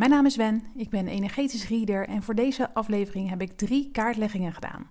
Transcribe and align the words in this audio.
Mijn 0.00 0.12
naam 0.12 0.26
is 0.26 0.36
Wen, 0.36 0.62
ik 0.76 0.90
ben 0.90 1.08
energetisch 1.08 1.68
reader 1.68 2.08
en 2.08 2.22
voor 2.22 2.34
deze 2.34 2.74
aflevering 2.74 3.28
heb 3.28 3.40
ik 3.40 3.56
drie 3.56 3.90
kaartleggingen 3.92 4.52
gedaan. 4.52 4.90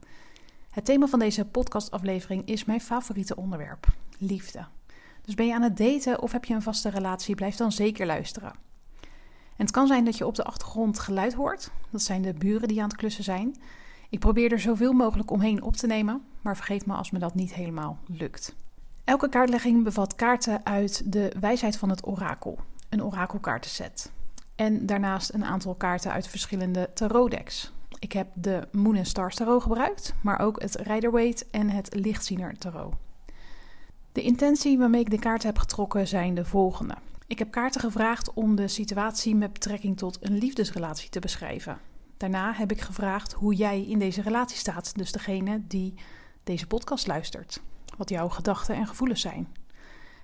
Het 0.70 0.86
thema 0.86 1.08
van 1.08 1.20
deze 1.20 1.46
podcastaflevering 1.46 2.46
is 2.46 2.66
mijn 2.66 2.82
favoriete 2.82 3.36
onderwerp: 3.36 3.88
liefde. 4.18 4.66
Dus 5.22 5.36
ben 5.36 5.46
je 5.46 5.54
aan 5.54 5.62
het 5.62 5.78
daten 5.78 6.22
of 6.22 6.32
heb 6.32 6.46
je 6.46 6.54
een 6.54 6.62
vaste 6.62 6.90
relatie, 6.90 7.36
blijf 7.36 7.56
dan 7.56 7.72
zeker 7.72 8.06
luisteren. 8.06 8.52
En 9.56 9.66
het 9.66 9.72
kan 9.72 9.88
zijn 9.88 10.06
dat 10.06 10.18
je 10.18 10.26
op 10.26 10.36
de 10.36 10.44
achtergrond 10.44 11.00
geluid 11.00 11.34
hoort. 11.34 11.72
Dat 11.90 12.02
zijn 12.02 12.22
de 12.22 12.34
buren 12.34 12.68
die 12.68 12.82
aan 12.82 12.90
het 12.90 12.98
klussen 12.98 13.24
zijn. 13.24 13.56
Ik 14.10 14.20
probeer 14.20 14.52
er 14.52 14.60
zoveel 14.60 14.94
mogelijk 14.94 15.32
omheen 15.32 15.64
op 15.64 15.76
te 15.76 15.88
nemen, 15.88 16.24
maar 16.42 16.56
vergeet 16.56 16.86
me 16.86 16.94
als 16.94 17.12
me 17.12 17.20
dat 17.20 17.36
niet 17.36 17.54
helemaal 17.54 17.98
lukt. 18.08 18.56
Elke 19.04 19.30
kaartlegging 19.30 19.84
bevat 19.84 20.16
kaarten 20.16 20.66
uit 20.66 21.12
de 21.12 21.34
wijsheid 21.40 21.78
van 21.78 21.90
het 21.90 22.08
orakel, 22.08 22.60
een 22.90 23.04
orakelkaartenset. 23.04 24.12
En 24.60 24.86
daarnaast 24.86 25.34
een 25.34 25.46
aantal 25.46 25.76
kaarten 25.76 26.12
uit 26.12 26.28
verschillende 26.28 26.90
tarotdecks. 26.94 27.72
Ik 28.00 28.12
heb 28.12 28.28
de 28.34 28.68
Moon 28.72 28.98
and 28.98 29.08
Stars 29.08 29.36
tarot 29.36 29.62
gebruikt, 29.62 30.14
maar 30.22 30.40
ook 30.40 30.62
het 30.62 30.76
Rider-Waite 30.76 31.46
en 31.52 31.70
het 31.70 31.96
Lichtziener 31.96 32.58
tarot. 32.58 32.94
De 34.12 34.22
intentie 34.22 34.78
waarmee 34.78 35.02
ik 35.02 35.10
de 35.10 35.20
kaarten 35.20 35.48
heb 35.48 35.58
getrokken 35.58 36.08
zijn 36.08 36.34
de 36.34 36.46
volgende. 36.46 36.96
Ik 37.28 37.40
heb 37.40 37.52
kaarten 37.52 37.82
gevraagd 37.82 38.34
om 38.34 38.56
de 38.56 38.68
situatie 38.68 39.36
met 39.36 39.54
betrekking 39.54 39.98
tot 39.98 40.18
een 40.22 40.38
liefdesrelatie 40.38 41.10
te 41.10 41.20
beschrijven. 41.20 41.78
Daarna 42.18 42.54
heb 42.54 42.72
ik 42.72 42.82
gevraagd 42.82 43.34
hoe 43.34 43.54
jij 43.56 43.86
in 43.86 44.00
deze 44.00 44.22
relatie 44.22 44.58
staat, 44.58 44.98
dus 44.98 45.12
degene 45.12 45.62
die 45.68 45.94
deze 46.44 46.68
podcast 46.68 47.08
luistert. 47.08 47.62
Wat 47.98 48.10
jouw 48.10 48.30
gedachten 48.30 48.76
en 48.76 48.88
gevoelens 48.88 49.22
zijn. 49.22 49.48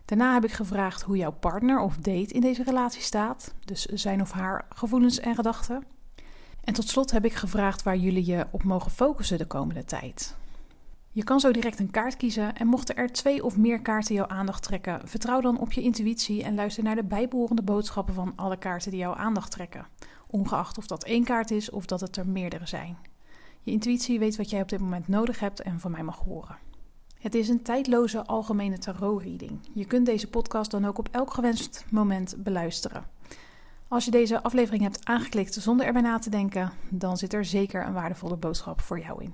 Daarna 0.06 0.34
heb 0.34 0.44
ik 0.44 0.52
gevraagd 0.52 1.02
hoe 1.02 1.18
jouw 1.18 1.32
partner 1.32 1.80
of 1.80 1.96
date 1.96 2.34
in 2.34 2.42
deze 2.42 2.64
relatie 2.64 3.02
staat, 3.02 3.54
dus 3.66 3.86
zijn 3.86 4.22
of 4.22 4.32
haar 4.32 4.66
gevoelens 4.70 5.20
en 5.20 5.36
gedachten. 5.36 5.84
En 6.64 6.74
tot 6.74 6.88
slot 6.88 7.12
heb 7.12 7.26
ik 7.26 7.34
gevraagd 7.34 7.84
waar 7.84 7.98
jullie 7.98 8.26
je 8.26 8.46
op 8.52 8.64
mogen 8.64 8.92
focussen 8.92 9.38
de 9.38 9.46
komende 9.46 9.86
tijd. 9.86 10.36
Je 11.12 11.24
kan 11.24 11.40
zo 11.40 11.52
direct 11.52 11.80
een 11.80 11.92
kaart 11.92 12.18
kiezen 12.18 12.56
en 12.56 12.68
mochten 12.68 12.96
er 12.96 13.12
twee 13.12 13.44
of 13.44 13.58
meer 13.58 13.82
kaarten 13.82 14.16
jouw 14.16 14.28
aandacht 14.28 14.64
trekken, 14.64 15.08
vertrouw 15.08 15.42
dan 15.42 15.60
op 15.60 15.72
je 15.72 15.82
intuïtie 15.82 16.44
en 16.44 16.56
luister 16.56 16.84
naar 16.84 16.96
de 16.96 17.04
bijbehorende 17.04 17.62
boodschappen 17.62 18.14
van 18.14 18.34
alle 18.36 18.58
kaarten 18.58 18.92
die 18.92 19.00
jouw 19.00 19.16
aandacht 19.16 19.52
trekken, 19.52 19.88
ongeacht 20.28 20.78
of 20.78 20.88
dat 20.88 21.04
één 21.04 21.24
kaart 21.24 21.52
is 21.52 21.70
of 21.70 21.86
dat 21.86 22.02
het 22.02 22.18
er 22.18 22.28
meerdere 22.28 22.68
zijn. 22.68 22.98
Je 23.62 23.72
intuïtie 23.72 24.20
weet 24.20 24.36
wat 24.36 24.50
jij 24.50 24.62
op 24.62 24.70
dit 24.70 24.80
moment 24.80 25.08
nodig 25.08 25.40
hebt 25.40 25.62
en 25.62 25.80
van 25.80 25.92
mij 25.92 26.04
mag 26.04 26.20
horen. 26.20 26.58
Het 27.26 27.36
is 27.36 27.50
een 27.50 27.62
tijdloze 27.62 28.26
algemene 28.26 28.78
tarot-reading. 28.78 29.60
Je 29.74 29.86
kunt 29.86 30.06
deze 30.06 30.30
podcast 30.30 30.72
dan 30.72 30.86
ook 30.86 30.98
op 30.98 31.08
elk 31.12 31.34
gewenst 31.34 31.86
moment 31.90 32.36
beluisteren. 32.38 33.06
Als 33.88 34.06
je 34.06 34.12
deze 34.12 34.44
aflevering 34.44 34.84
hebt 34.84 35.06
aangeklikt 35.06 35.54
zonder 35.54 35.86
erbij 35.86 36.02
na 36.02 36.20
te 36.20 36.30
denken, 36.30 36.72
dan 36.90 37.18
zit 37.18 37.34
er 37.34 37.46
zeker 37.46 37.86
een 37.86 37.94
waardevolle 37.94 38.38
boodschap 38.38 38.82
voor 38.82 39.00
jou 39.00 39.24
in. 39.24 39.34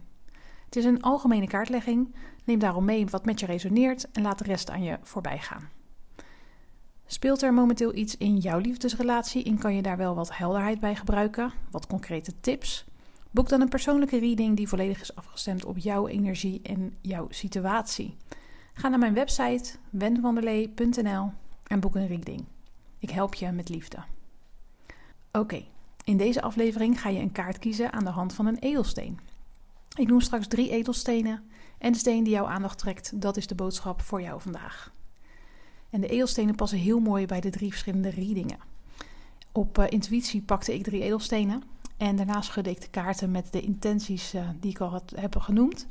Het 0.66 0.76
is 0.76 0.86
een 0.86 1.02
algemene 1.02 1.48
kaartlegging. 1.48 2.16
Neem 2.44 2.60
daarom 2.60 2.86
mee 2.86 3.06
wat 3.06 3.26
met 3.26 3.40
je 3.40 3.46
resoneert 3.46 4.12
en 4.12 4.22
laat 4.22 4.38
de 4.38 4.44
rest 4.44 4.70
aan 4.70 4.84
je 4.84 4.98
voorbij 5.02 5.40
gaan. 5.40 5.70
Speelt 7.06 7.42
er 7.42 7.54
momenteel 7.54 7.96
iets 7.96 8.18
in 8.18 8.38
jouw 8.38 8.60
liefdesrelatie 8.60 9.44
en 9.44 9.58
kan 9.58 9.76
je 9.76 9.82
daar 9.82 9.98
wel 9.98 10.16
wat 10.16 10.38
helderheid 10.38 10.80
bij 10.80 10.96
gebruiken? 10.96 11.52
Wat 11.72 11.88
concrete 11.88 12.40
tips? 12.40 12.86
Boek 13.34 13.50
dan 13.50 13.62
een 13.62 13.70
persoonlijke 13.70 14.20
reading 14.20 14.58
die 14.58 14.68
volledig 14.68 15.02
is 15.02 15.16
afgestemd 15.16 15.66
op 15.66 15.78
jouw 15.78 16.08
energie 16.08 16.62
en 16.64 16.94
jouw 17.02 17.28
situatie. 17.30 18.18
Ga 18.74 18.88
naar 18.88 19.00
mijn 19.00 19.14
website 19.14 19.76
wenvanderlee.nl 19.90 21.32
en 21.68 21.80
boek 21.80 21.96
een 21.96 22.08
reading. 22.08 22.46
Ik 23.00 23.10
help 23.10 23.34
je 23.34 23.52
met 23.52 23.70
liefde. 23.70 23.98
Oké, 25.32 25.66
in 26.04 26.18
deze 26.18 26.42
aflevering 26.42 27.02
ga 27.02 27.10
je 27.10 27.20
een 27.20 27.32
kaart 27.32 27.60
kiezen 27.60 27.94
aan 27.94 28.04
de 28.04 28.10
hand 28.10 28.34
van 28.34 28.46
een 28.46 28.60
edelsteen. 28.60 29.20
Ik 29.98 30.08
noem 30.08 30.22
straks 30.22 30.48
drie 30.48 30.70
edelstenen 30.70 31.44
en 31.78 31.92
de 31.92 31.98
steen 31.98 32.24
die 32.24 32.34
jouw 32.34 32.46
aandacht 32.46 32.78
trekt, 32.78 33.22
dat 33.22 33.38
is 33.38 33.48
de 33.48 33.56
boodschap 33.56 34.02
voor 34.02 34.22
jou 34.22 34.42
vandaag. 34.42 34.94
En 35.90 36.02
de 36.02 36.08
edelstenen 36.08 36.56
passen 36.56 36.78
heel 36.78 37.00
mooi 37.00 37.26
bij 37.26 37.42
de 37.42 37.50
drie 37.50 37.70
verschillende 37.70 38.10
readingen. 38.10 38.60
Op 39.52 39.78
uh, 39.78 39.86
intuïtie 39.90 40.42
pakte 40.42 40.74
ik 40.74 40.84
drie 40.84 41.02
edelstenen 41.02 41.64
en 42.02 42.16
daarna 42.16 42.42
schudde 42.42 42.70
ik 42.70 42.82
de 42.82 42.90
kaarten 42.90 43.32
met 43.32 43.52
de 43.52 43.62
intenties 43.62 44.34
uh, 44.34 44.50
die 44.60 44.72
ik 44.72 44.80
al 44.80 44.90
had, 44.90 45.14
heb 45.16 45.36
genoemd. 45.38 45.88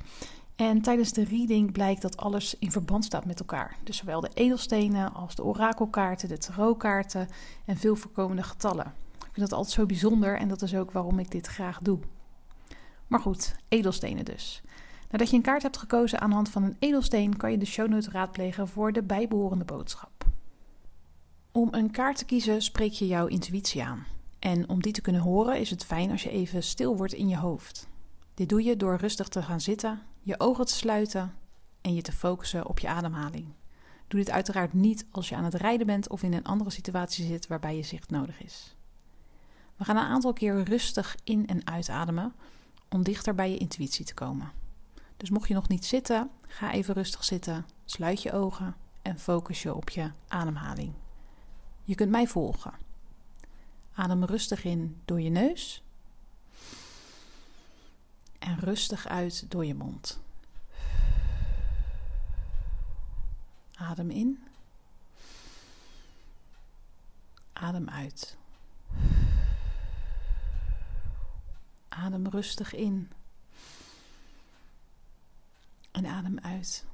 En 0.56 0.82
tijdens 0.82 1.12
de 1.12 1.25
reading 1.25 1.72
blijkt 1.72 2.03
dat 2.03 2.16
alles 2.16 2.59
in 2.59 2.71
verband 2.71 3.04
staat 3.04 3.25
met 3.25 3.38
elkaar. 3.38 3.76
Dus 3.84 3.97
zowel 3.97 4.20
de 4.20 4.31
edelstenen 4.34 5.15
als 5.15 5.34
de 5.34 5.44
orakelkaarten, 5.44 6.28
de 6.28 6.38
tarotkaarten 6.38 7.28
en 7.65 7.76
veel 7.76 7.97
voorkomende 7.97 8.43
getallen. 8.43 8.94
Ik 9.19 9.28
vind 9.32 9.49
dat 9.49 9.53
altijd 9.53 9.75
zo 9.75 9.87
bijzonder 9.87 10.37
en 10.37 10.49
dat 10.49 10.62
is 10.62 10.75
ook 10.75 10.91
waarom 10.91 11.19
ik 11.19 11.31
dit 11.31 11.47
graag 11.47 11.78
doe. 11.82 11.99
Maar 13.06 13.20
goed, 13.20 13.56
edelstenen 13.69 14.25
dus. 14.25 14.62
Nadat 15.10 15.31
je 15.31 15.37
een 15.37 15.43
kaart 15.43 15.62
hebt 15.62 15.78
gekozen 15.78 16.20
aan 16.20 16.28
de 16.28 16.34
hand 16.34 16.49
van 16.49 16.62
een 16.62 16.76
edelsteen, 16.78 17.37
kan 17.37 17.50
je 17.50 17.59
de 17.59 17.66
shownotes 17.66 18.09
raadplegen 18.09 18.69
voor 18.69 18.93
de 18.93 19.03
bijbehorende 19.03 19.65
boodschap. 19.65 20.26
Om 21.53 21.69
een 21.70 21.91
kaart 21.91 22.16
te 22.16 22.25
kiezen 22.25 22.62
spreek 22.62 22.93
je 22.93 23.06
jouw 23.06 23.26
intuïtie 23.26 23.84
aan. 23.84 24.06
En 24.40 24.68
om 24.68 24.82
die 24.82 24.92
te 24.92 25.00
kunnen 25.00 25.20
horen 25.20 25.60
is 25.60 25.70
het 25.70 25.84
fijn 25.84 26.10
als 26.10 26.22
je 26.22 26.30
even 26.30 26.62
stil 26.62 26.96
wordt 26.96 27.12
in 27.12 27.28
je 27.28 27.36
hoofd. 27.36 27.88
Dit 28.34 28.48
doe 28.48 28.62
je 28.62 28.76
door 28.76 28.96
rustig 28.96 29.28
te 29.28 29.42
gaan 29.42 29.60
zitten, 29.60 30.02
je 30.20 30.40
ogen 30.40 30.66
te 30.66 30.72
sluiten 30.72 31.34
en 31.80 31.94
je 31.94 32.02
te 32.02 32.12
focussen 32.12 32.66
op 32.66 32.78
je 32.78 32.88
ademhaling. 32.88 33.46
Doe 34.08 34.20
dit 34.20 34.30
uiteraard 34.30 34.72
niet 34.72 35.06
als 35.10 35.28
je 35.28 35.36
aan 35.36 35.44
het 35.44 35.54
rijden 35.54 35.86
bent 35.86 36.08
of 36.08 36.22
in 36.22 36.32
een 36.32 36.44
andere 36.44 36.70
situatie 36.70 37.26
zit 37.26 37.46
waarbij 37.46 37.76
je 37.76 37.82
zicht 37.82 38.10
nodig 38.10 38.42
is. 38.42 38.76
We 39.76 39.84
gaan 39.84 39.96
een 39.96 40.02
aantal 40.02 40.32
keer 40.32 40.62
rustig 40.62 41.16
in- 41.24 41.46
en 41.46 41.66
uitademen 41.66 42.32
om 42.88 43.02
dichter 43.02 43.34
bij 43.34 43.50
je 43.50 43.58
intuïtie 43.58 44.04
te 44.04 44.14
komen. 44.14 44.52
Dus 45.16 45.30
mocht 45.30 45.48
je 45.48 45.54
nog 45.54 45.68
niet 45.68 45.84
zitten, 45.84 46.30
ga 46.46 46.72
even 46.72 46.94
rustig 46.94 47.24
zitten, 47.24 47.66
sluit 47.84 48.22
je 48.22 48.32
ogen 48.32 48.76
en 49.02 49.18
focus 49.18 49.62
je 49.62 49.74
op 49.74 49.90
je 49.90 50.10
ademhaling. 50.28 50.92
Je 51.84 51.94
kunt 51.94 52.10
mij 52.10 52.26
volgen. 52.26 52.72
Adem 54.00 54.25
rustig 54.25 54.65
in 54.65 55.00
door 55.05 55.21
je 55.21 55.31
neus 55.31 55.83
en 58.38 58.59
rustig 58.59 59.06
uit 59.06 59.50
door 59.50 59.65
je 59.66 59.75
mond. 59.75 60.21
Adem 63.75 64.11
in. 64.11 64.44
Adem 67.53 67.88
uit. 67.88 68.37
Adem 71.88 72.28
rustig 72.28 72.75
in. 72.75 73.11
En 75.91 76.06
adem 76.06 76.38
uit. 76.38 76.87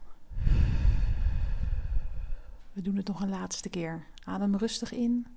We 2.72 2.82
doen 2.82 2.96
het 2.96 3.06
nog 3.06 3.20
een 3.20 3.28
laatste 3.28 3.68
keer. 3.68 4.06
Adem 4.24 4.56
rustig 4.56 4.92
in. 4.92 5.35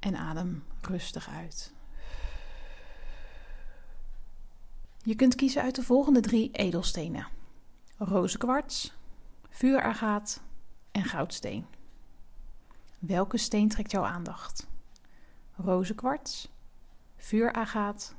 En 0.00 0.16
adem 0.16 0.64
rustig 0.80 1.28
uit. 1.28 1.72
Je 5.02 5.14
kunt 5.14 5.34
kiezen 5.34 5.62
uit 5.62 5.74
de 5.74 5.82
volgende 5.82 6.20
drie 6.20 6.50
edelstenen: 6.50 7.26
rozenkwarts, 7.96 8.92
vuuragaat 9.48 10.42
en 10.92 11.04
goudsteen. 11.04 11.66
Welke 12.98 13.38
steen 13.38 13.68
trekt 13.68 13.90
jouw 13.90 14.04
aandacht? 14.04 14.68
Rozenkwarts, 15.56 16.48
vuuragaat 17.16 18.14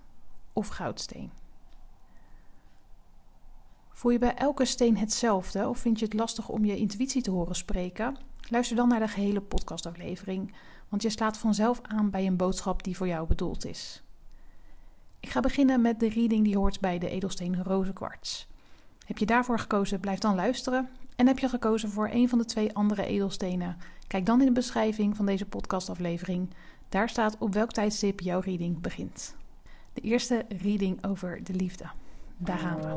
of 0.53 0.67
goudsteen? 0.67 1.31
Voel 3.89 4.11
je 4.11 4.19
bij 4.19 4.35
elke 4.35 4.65
steen 4.65 4.97
hetzelfde 4.97 5.67
of 5.67 5.79
vind 5.79 5.99
je 5.99 6.05
het 6.05 6.13
lastig 6.13 6.49
om 6.49 6.65
je 6.65 6.77
intuïtie 6.77 7.21
te 7.21 7.31
horen 7.31 7.55
spreken? 7.55 8.17
Luister 8.49 8.75
dan 8.75 8.87
naar 8.87 8.99
de 8.99 9.07
gehele 9.07 9.41
podcastaflevering, 9.41 10.55
want 10.91 11.03
je 11.03 11.09
slaat 11.09 11.37
vanzelf 11.37 11.81
aan 11.81 12.09
bij 12.09 12.25
een 12.25 12.35
boodschap 12.35 12.83
die 12.83 12.97
voor 12.97 13.07
jou 13.07 13.27
bedoeld 13.27 13.65
is. 13.65 14.03
Ik 15.19 15.29
ga 15.29 15.39
beginnen 15.39 15.81
met 15.81 15.99
de 15.99 16.09
reading 16.09 16.43
die 16.43 16.57
hoort 16.57 16.79
bij 16.79 16.99
de 16.99 17.09
edelsteen 17.09 17.63
rozenkwarts. 17.63 18.47
Heb 19.05 19.17
je 19.17 19.25
daarvoor 19.25 19.59
gekozen, 19.59 19.99
blijf 19.99 20.19
dan 20.19 20.35
luisteren. 20.35 20.89
En 21.15 21.27
heb 21.27 21.39
je 21.39 21.49
gekozen 21.49 21.89
voor 21.89 22.09
een 22.11 22.29
van 22.29 22.37
de 22.37 22.45
twee 22.45 22.73
andere 22.73 23.05
edelstenen, 23.05 23.77
kijk 24.07 24.25
dan 24.25 24.39
in 24.39 24.45
de 24.45 24.51
beschrijving 24.51 25.15
van 25.15 25.25
deze 25.25 25.45
podcastaflevering. 25.45 26.49
Daar 26.89 27.09
staat 27.09 27.37
op 27.39 27.53
welk 27.53 27.71
tijdstip 27.71 28.19
jouw 28.19 28.39
reading 28.39 28.81
begint. 28.81 29.35
De 29.93 30.01
eerste 30.01 30.45
reading 30.61 31.05
over 31.05 31.43
de 31.43 31.53
liefde. 31.53 31.85
Daar 32.37 32.57
gaan 32.57 32.81
we. 32.81 32.95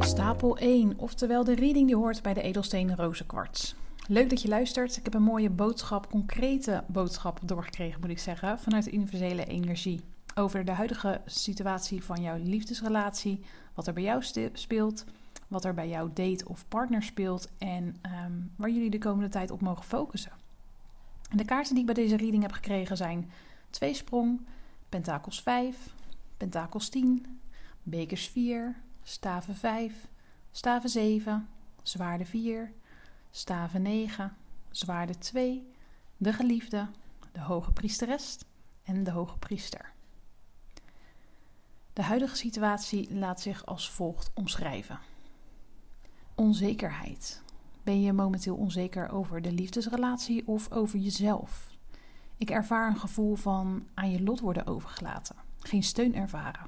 Stapel 0.00 0.56
1, 0.56 0.92
oftewel 0.96 1.44
de 1.44 1.54
reading 1.54 1.86
die 1.86 1.96
hoort 1.96 2.22
bij 2.22 2.34
de 2.34 2.42
edelsteen 2.42 2.96
rozenkwarts. 2.96 3.74
Leuk 4.08 4.30
dat 4.30 4.42
je 4.42 4.48
luistert. 4.48 4.96
Ik 4.96 5.04
heb 5.04 5.14
een 5.14 5.22
mooie 5.22 5.50
boodschap, 5.50 6.10
concrete 6.10 6.84
boodschap 6.86 7.40
doorgekregen, 7.42 8.00
moet 8.00 8.10
ik 8.10 8.18
zeggen, 8.18 8.58
vanuit 8.58 8.84
de 8.84 8.92
universele 8.92 9.44
energie. 9.44 10.00
Over 10.34 10.64
de 10.64 10.72
huidige 10.72 11.20
situatie 11.26 12.04
van 12.04 12.22
jouw 12.22 12.36
liefdesrelatie, 12.36 13.40
wat 13.74 13.86
er 13.86 13.92
bij 13.92 14.02
jou 14.02 14.22
speelt, 14.52 15.04
wat 15.48 15.64
er 15.64 15.74
bij 15.74 15.88
jouw 15.88 16.10
date 16.12 16.48
of 16.48 16.68
partner 16.68 17.02
speelt 17.02 17.48
en 17.58 17.96
ehm, 18.02 18.32
waar 18.56 18.70
jullie 18.70 18.90
de 18.90 18.98
komende 18.98 19.28
tijd 19.28 19.50
op 19.50 19.60
mogen 19.60 19.84
focussen. 19.84 20.32
En 21.30 21.36
de 21.36 21.44
kaarten 21.44 21.74
die 21.74 21.84
ik 21.88 21.94
bij 21.94 22.04
deze 22.04 22.16
reading 22.16 22.42
heb 22.42 22.52
gekregen 22.52 22.96
zijn 22.96 23.30
tweesprong, 23.70 24.40
pentakels 24.88 25.42
5, 25.42 25.94
pentakels 26.36 26.88
10, 26.88 27.40
bekers 27.82 28.28
4, 28.28 28.76
staven 29.02 29.54
5, 29.54 30.08
staven 30.50 30.88
7, 30.88 31.48
zwaarde 31.82 32.24
4, 32.24 32.72
staven 33.36 33.82
9, 33.82 34.36
zwaarde 34.70 35.18
2, 35.18 35.70
de 36.16 36.32
geliefde, 36.32 36.88
de 37.32 37.40
hoge 37.40 37.72
priesteres 37.72 38.38
en 38.84 39.04
de 39.04 39.10
hoge 39.10 39.38
priester. 39.38 39.92
De 41.92 42.02
huidige 42.02 42.36
situatie 42.36 43.14
laat 43.14 43.40
zich 43.40 43.66
als 43.66 43.90
volgt 43.90 44.30
omschrijven. 44.34 44.98
Onzekerheid. 46.34 47.42
Ben 47.82 48.00
je 48.00 48.12
momenteel 48.12 48.56
onzeker 48.56 49.10
over 49.10 49.42
de 49.42 49.52
liefdesrelatie 49.52 50.46
of 50.48 50.70
over 50.72 50.98
jezelf? 50.98 51.76
Ik 52.36 52.50
ervaar 52.50 52.88
een 52.88 52.98
gevoel 52.98 53.34
van 53.34 53.86
aan 53.94 54.10
je 54.10 54.22
lot 54.22 54.40
worden 54.40 54.66
overgelaten, 54.66 55.36
geen 55.58 55.82
steun 55.82 56.14
ervaren. 56.14 56.66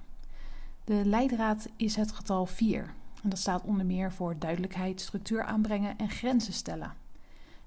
De 0.84 1.02
leidraad 1.04 1.68
is 1.76 1.96
het 1.96 2.12
getal 2.12 2.46
4 2.46 2.94
en 3.26 3.32
dat 3.32 3.40
staat 3.40 3.62
onder 3.62 3.86
meer 3.86 4.12
voor 4.12 4.38
duidelijkheid, 4.38 5.00
structuur 5.00 5.42
aanbrengen 5.42 5.98
en 5.98 6.10
grenzen 6.10 6.52
stellen. 6.52 6.94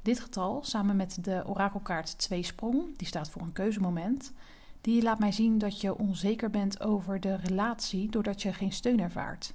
Dit 0.02 0.20
getal, 0.20 0.64
samen 0.64 0.96
met 0.96 1.24
de 1.24 1.44
orakelkaart 1.46 2.18
2 2.18 2.44
sprong, 2.44 2.98
die 2.98 3.08
staat 3.08 3.30
voor 3.30 3.42
een 3.42 3.52
keuzemoment, 3.52 4.34
die 4.82 5.04
laat 5.04 5.20
mij 5.20 5.32
zien 5.32 5.58
dat 5.58 5.82
je 5.82 5.98
onzeker 5.98 6.50
bent 6.50 6.82
over 6.82 7.20
de 7.20 7.36
relatie 7.36 8.10
doordat 8.10 8.42
je 8.42 8.54
geen 8.54 8.72
steun 8.72 9.00
ervaart. 9.00 9.54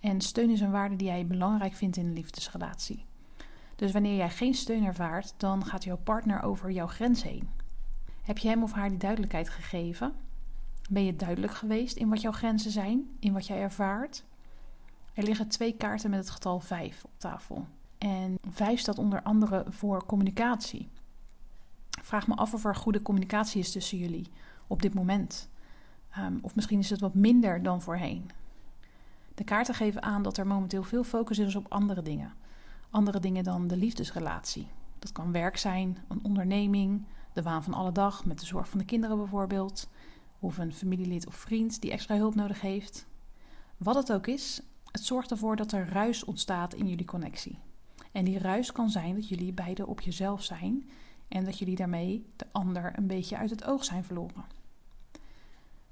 En 0.00 0.20
steun 0.20 0.50
is 0.50 0.60
een 0.60 0.70
waarde 0.70 0.96
die 0.96 1.06
jij 1.06 1.26
belangrijk 1.26 1.74
vindt 1.74 1.96
in 1.96 2.06
een 2.06 2.12
liefdesrelatie. 2.12 3.04
Dus 3.76 3.92
wanneer 3.92 4.16
jij 4.16 4.30
geen 4.30 4.54
steun 4.54 4.84
ervaart, 4.84 5.34
dan 5.36 5.64
gaat 5.64 5.84
jouw 5.84 5.98
partner 6.04 6.42
over 6.42 6.70
jouw 6.70 6.86
grens 6.86 7.22
heen. 7.22 7.48
Heb 8.22 8.38
je 8.38 8.48
hem 8.48 8.62
of 8.62 8.72
haar 8.72 8.88
die 8.88 8.98
duidelijkheid 8.98 9.48
gegeven? 9.48 10.14
Ben 10.90 11.04
je 11.04 11.16
duidelijk 11.16 11.54
geweest 11.54 11.96
in 11.96 12.08
wat 12.08 12.20
jouw 12.20 12.32
grenzen 12.32 12.70
zijn, 12.70 13.08
in 13.20 13.32
wat 13.32 13.46
jij 13.46 13.60
ervaart? 13.60 14.26
Er 15.18 15.24
liggen 15.24 15.48
twee 15.48 15.72
kaarten 15.72 16.10
met 16.10 16.18
het 16.18 16.30
getal 16.30 16.60
5 16.60 17.04
op 17.04 17.10
tafel. 17.16 17.66
En 17.98 18.38
5 18.50 18.80
staat 18.80 18.98
onder 18.98 19.22
andere 19.22 19.64
voor 19.68 20.06
communicatie. 20.06 20.88
Vraag 22.02 22.26
me 22.26 22.34
af 22.34 22.54
of 22.54 22.64
er 22.64 22.74
goede 22.74 23.02
communicatie 23.02 23.60
is 23.60 23.72
tussen 23.72 23.98
jullie 23.98 24.30
op 24.66 24.82
dit 24.82 24.94
moment. 24.94 25.48
Ehm, 26.10 26.38
of 26.42 26.54
misschien 26.54 26.78
is 26.78 26.90
het 26.90 27.00
wat 27.00 27.14
minder 27.14 27.62
dan 27.62 27.82
voorheen. 27.82 28.30
De 29.34 29.44
kaarten 29.44 29.74
geven 29.74 30.02
aan 30.02 30.22
dat 30.22 30.36
er 30.36 30.46
momenteel 30.46 30.82
veel 30.82 31.04
focus 31.04 31.38
is 31.38 31.56
op 31.56 31.66
andere 31.72 32.02
dingen. 32.02 32.34
Andere 32.90 33.20
dingen 33.20 33.44
dan 33.44 33.66
de 33.66 33.76
liefdesrelatie. 33.76 34.68
Dat 34.98 35.12
kan 35.12 35.32
werk 35.32 35.56
zijn, 35.56 35.98
een 36.08 36.24
onderneming, 36.24 37.04
de 37.32 37.42
waan 37.42 37.62
van 37.62 37.74
alle 37.74 37.92
dag 37.92 38.24
met 38.24 38.40
de 38.40 38.46
zorg 38.46 38.68
van 38.68 38.78
de 38.78 38.84
kinderen 38.84 39.16
bijvoorbeeld. 39.16 39.88
Of 40.38 40.58
een 40.58 40.74
familielid 40.74 41.26
of 41.26 41.34
vriend 41.34 41.80
die 41.80 41.90
extra 41.90 42.16
hulp 42.16 42.34
nodig 42.34 42.60
heeft. 42.60 43.06
Wat 43.76 43.94
het 43.94 44.12
ook 44.12 44.26
is, 44.26 44.62
het 44.92 45.04
zorgt 45.04 45.30
ervoor 45.30 45.56
dat 45.56 45.72
er 45.72 45.88
ruis 45.88 46.24
ontstaat 46.24 46.74
in 46.74 46.88
jullie 46.88 47.06
connectie. 47.06 47.58
En 48.12 48.24
die 48.24 48.38
ruis 48.38 48.72
kan 48.72 48.90
zijn 48.90 49.14
dat 49.14 49.28
jullie 49.28 49.52
beiden 49.52 49.86
op 49.86 50.00
jezelf 50.00 50.42
zijn 50.42 50.90
en 51.28 51.44
dat 51.44 51.58
jullie 51.58 51.76
daarmee 51.76 52.26
de 52.36 52.46
ander 52.52 52.92
een 52.98 53.06
beetje 53.06 53.36
uit 53.36 53.50
het 53.50 53.64
oog 53.64 53.84
zijn 53.84 54.04
verloren. 54.04 54.44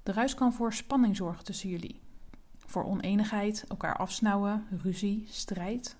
De 0.02 0.12
ruis 0.12 0.34
kan 0.34 0.52
voor 0.52 0.72
spanning 0.72 1.16
zorgen 1.16 1.44
tussen 1.44 1.68
jullie. 1.68 2.00
Voor 2.56 2.84
oneenigheid, 2.84 3.64
elkaar 3.68 3.96
afsnauwen, 3.96 4.66
ruzie, 4.82 5.26
strijd. 5.28 5.96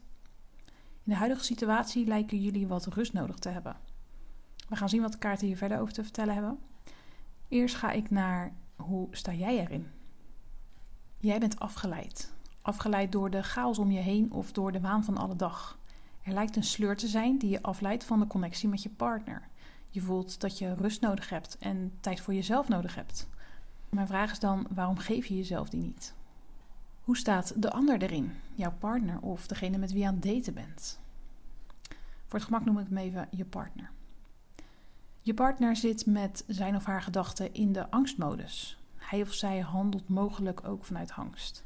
In 0.67 1.13
de 1.13 1.15
huidige 1.15 1.45
situatie 1.45 2.07
lijken 2.07 2.43
jullie 2.43 2.67
wat 2.67 2.87
rust 2.87 3.13
nodig 3.13 3.37
te 3.37 3.49
hebben. 3.49 3.77
We 4.69 4.77
gaan 4.77 4.89
zien 4.89 5.03
wat 5.03 5.13
de 5.13 5.19
kaarten 5.19 5.47
hier 5.47 5.57
verder 5.57 5.81
over 5.81 5.95
te 5.95 6.03
vertellen 6.03 6.35
hebben. 6.35 6.59
Eerst 7.49 7.75
ga 7.75 7.91
ik 7.91 8.11
naar 8.11 8.55
hoe 8.77 9.09
sta 9.11 9.33
jij 9.33 9.59
erin? 9.59 9.87
Jij 11.19 11.39
bent 11.39 11.59
afgeleid. 11.59 12.35
Afgeleid 12.67 13.13
door 13.13 13.31
de 13.31 13.43
chaos 13.43 13.79
om 13.79 13.91
je 13.91 14.01
heen 14.01 14.33
of 14.33 14.53
door 14.53 14.73
de 14.73 14.81
waan 14.81 15.05
van 15.05 15.17
alle 15.17 15.37
dag. 15.37 15.79
Er 16.23 16.33
lijkt 16.33 16.57
een 16.57 16.65
sleur 16.65 16.97
te 16.97 17.07
zijn 17.07 17.39
die 17.39 17.51
je 17.51 17.63
afleidt 17.63 18.05
van 18.05 18.21
de 18.21 18.27
connectie 18.27 18.69
met 18.69 18.83
je 18.83 18.89
partner. 18.89 19.49
Je 19.91 20.01
voelt 20.01 20.41
dat 20.41 20.59
je 20.59 20.75
rust 20.75 21.01
nodig 21.01 21.29
hebt 21.29 21.59
en 21.59 21.93
tijd 22.01 22.21
voor 22.21 22.35
jezelf 22.35 22.69
nodig 22.69 22.95
hebt. 22.95 23.29
Mijn 23.89 24.07
vraag 24.07 24.31
is 24.31 24.39
dan: 24.39 24.67
waarom 24.71 24.99
geef 24.99 25.27
je 25.27 25.37
jezelf 25.37 25.69
die 25.69 25.81
niet? 25.81 26.15
Hoe 27.01 27.17
staat 27.17 27.63
de 27.63 27.71
ander 27.71 28.03
erin? 28.03 28.33
Jouw 28.55 28.73
partner 28.79 29.21
of 29.21 29.47
degene 29.47 29.79
met 29.79 29.93
wie 29.93 30.01
je 30.01 30.07
aan 30.07 30.15
het 30.15 30.23
daten 30.23 30.55
bent? 30.55 31.01
Voor 32.27 32.39
het 32.39 32.45
gemak 32.45 32.65
noem 32.65 32.79
ik 32.79 32.89
hem 32.89 32.99
even 32.99 33.29
je 33.31 33.45
partner. 33.45 33.91
Je 35.21 35.35
partner 35.35 35.77
zit 35.77 36.07
met 36.07 36.45
zijn 36.47 36.77
of 36.77 36.85
haar 36.85 37.03
gedachten 37.03 37.55
in 37.55 37.73
de 37.73 37.91
angstmodus. 37.91 38.79
Hij 38.97 39.23
of 39.23 39.33
zij 39.33 39.61
handelt 39.61 40.09
mogelijk 40.09 40.69
ook 40.69 40.85
vanuit 40.85 41.13
angst. 41.13 41.65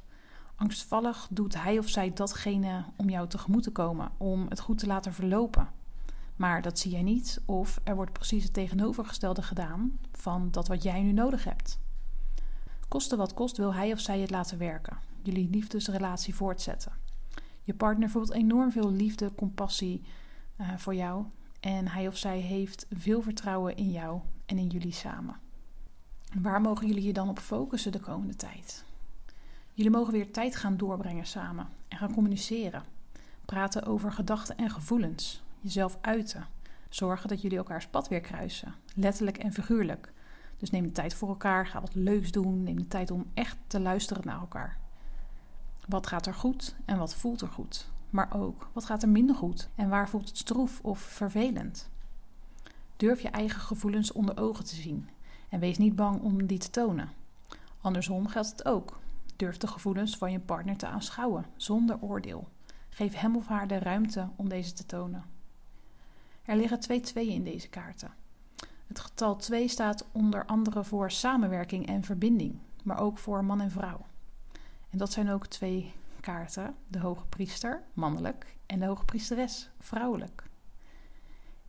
Angstvallig 0.61 1.29
doet 1.31 1.63
hij 1.63 1.79
of 1.79 1.89
zij 1.89 2.13
datgene 2.13 2.85
om 2.97 3.11
jou 3.11 3.29
tegemoet 3.29 3.63
te 3.63 3.71
komen, 3.71 4.11
om 4.17 4.47
het 4.49 4.61
goed 4.61 4.79
te 4.79 4.87
laten 4.87 5.13
verlopen. 5.13 5.69
Maar 6.37 6.63
dat 6.63 6.79
zie 6.79 6.91
jij 6.91 7.03
niet, 7.03 7.43
of 7.45 7.81
er 7.85 7.95
wordt 7.95 8.13
precies 8.13 8.43
het 8.43 8.53
tegenovergestelde 8.53 9.43
gedaan 9.43 9.99
van 10.13 10.49
dat 10.51 10.69
wat 10.69 10.83
jij 10.83 11.03
nu 11.03 11.13
nodig 11.13 11.45
hebt. 11.45 11.79
Koste 12.89 13.17
wat 13.17 13.35
kost 13.35 13.57
wil 13.57 13.75
hij 13.75 13.93
of 13.93 14.01
zij 14.01 14.21
het 14.21 14.31
laten 14.31 14.59
werken, 14.59 14.99
jullie 15.23 15.51
liefdesrelatie 15.51 16.35
voortzetten. 16.35 16.93
Je 17.63 17.75
partner 17.75 18.11
voelt 18.11 18.33
enorm 18.33 18.73
veel 18.73 18.93
liefde, 18.93 19.35
compassie 19.35 20.03
uh, 20.57 20.77
voor 20.77 20.95
jou 20.95 21.25
en 21.61 21.89
hij 21.89 22.09
of 22.09 22.17
zij 22.17 22.39
heeft 22.39 22.87
veel 22.91 23.23
vertrouwen 23.23 23.77
in 23.77 23.91
jou 23.91 24.21
en 24.47 24.59
in 24.59 24.67
jullie 24.67 24.93
samen. 24.93 25.37
Waar 26.41 26.61
mogen 26.61 26.87
jullie 26.87 27.05
je 27.05 27.13
dan 27.13 27.29
op 27.29 27.39
focussen 27.39 27.93
de 27.93 28.01
komende 28.01 28.37
tijd? 28.37 28.85
Jullie 29.81 29.97
mogen 29.97 30.13
weer 30.13 30.33
tijd 30.33 30.57
gaan 30.57 30.77
doorbrengen 30.77 31.27
samen 31.27 31.69
en 31.89 31.99
gaan 31.99 32.15
communiceren. 32.15 32.83
Praten 33.45 33.87
over 33.87 34.13
gedachten 34.13 34.57
en 34.57 34.71
gevoelens. 34.71 35.43
Jezelf 35.61 35.99
uiten. 36.01 36.47
Zorgen 36.89 37.29
dat 37.29 37.43
jullie 37.43 37.59
elkaars 37.59 37.87
pad 37.87 38.09
weer 38.09 38.21
kruisen. 38.21 38.75
Letterlijk 38.95 39.39
en 39.39 39.53
figuurlijk. 39.53 40.13
Dus 40.59 40.71
neem 40.71 40.83
de 40.83 40.93
tijd 40.93 41.15
voor 41.15 41.29
elkaar. 41.29 41.67
Ga 41.67 41.81
wat 41.81 41.95
leuks 41.95 42.31
doen. 42.31 42.63
Neem 42.63 42.77
de 42.77 42.89
tijd 42.89 43.11
om 43.11 43.27
echt 43.35 43.57
te 43.67 43.81
luisteren 43.81 44.27
naar 44.27 44.41
elkaar. 44.41 44.79
Wat 45.89 46.07
gaat 46.07 46.27
er 46.27 46.35
goed 46.35 46.77
en 46.85 46.99
wat 46.99 47.15
voelt 47.15 47.41
er 47.41 47.49
goed? 47.49 47.91
Maar 48.11 48.37
ook 48.37 48.69
wat 48.73 48.85
gaat 48.85 49.03
er 49.03 49.09
minder 49.09 49.37
goed 49.37 49.69
en 49.75 49.89
waar 49.89 50.09
voelt 50.09 50.29
het 50.29 50.39
stroef 50.39 50.81
of 50.83 50.99
vervelend? 51.01 51.89
Durf 52.97 53.21
je 53.21 53.31
eigen 53.31 53.61
gevoelens 53.61 54.13
onder 54.13 54.41
ogen 54.41 54.65
te 54.65 54.75
zien 54.75 55.09
en 55.49 55.61
wees 55.61 55.79
niet 55.79 55.97
bang 55.97 56.21
om 56.21 56.47
die 56.47 56.59
te 56.59 56.71
tonen. 56.71 57.09
Andersom 57.81 58.29
geldt 58.29 58.51
het 58.51 58.65
ook. 58.65 59.00
Durf 59.41 59.57
de 59.57 59.67
gevoelens 59.67 60.17
van 60.17 60.33
je 60.33 60.41
partner 60.41 60.77
te 60.77 60.87
aanschouwen, 60.87 61.47
zonder 61.57 62.01
oordeel. 62.01 62.49
Geef 62.89 63.15
hem 63.15 63.37
of 63.37 63.47
haar 63.47 63.67
de 63.67 63.79
ruimte 63.79 64.29
om 64.37 64.49
deze 64.49 64.73
te 64.73 64.87
tonen. 64.87 65.25
Er 66.43 66.57
liggen 66.57 66.81
twee 66.81 67.01
tweeën 67.01 67.33
in 67.33 67.45
deze 67.45 67.69
kaarten. 67.69 68.15
Het 68.87 69.01
getal 69.01 69.37
2 69.37 69.69
staat 69.69 70.07
onder 70.13 70.47
andere 70.47 70.85
voor 70.85 71.11
samenwerking 71.11 71.87
en 71.87 72.05
verbinding, 72.05 72.59
maar 72.85 72.99
ook 72.99 73.19
voor 73.19 73.45
man 73.45 73.61
en 73.61 73.71
vrouw. 73.71 74.07
En 74.91 74.99
dat 74.99 75.13
zijn 75.13 75.31
ook 75.31 75.47
twee 75.47 75.93
kaarten: 76.21 76.75
de 76.89 76.99
hoge 76.99 77.25
priester, 77.27 77.83
mannelijk, 77.93 78.57
en 78.67 78.79
de 78.79 78.87
hoge 78.87 79.05
priesteres, 79.05 79.71
vrouwelijk. 79.79 80.43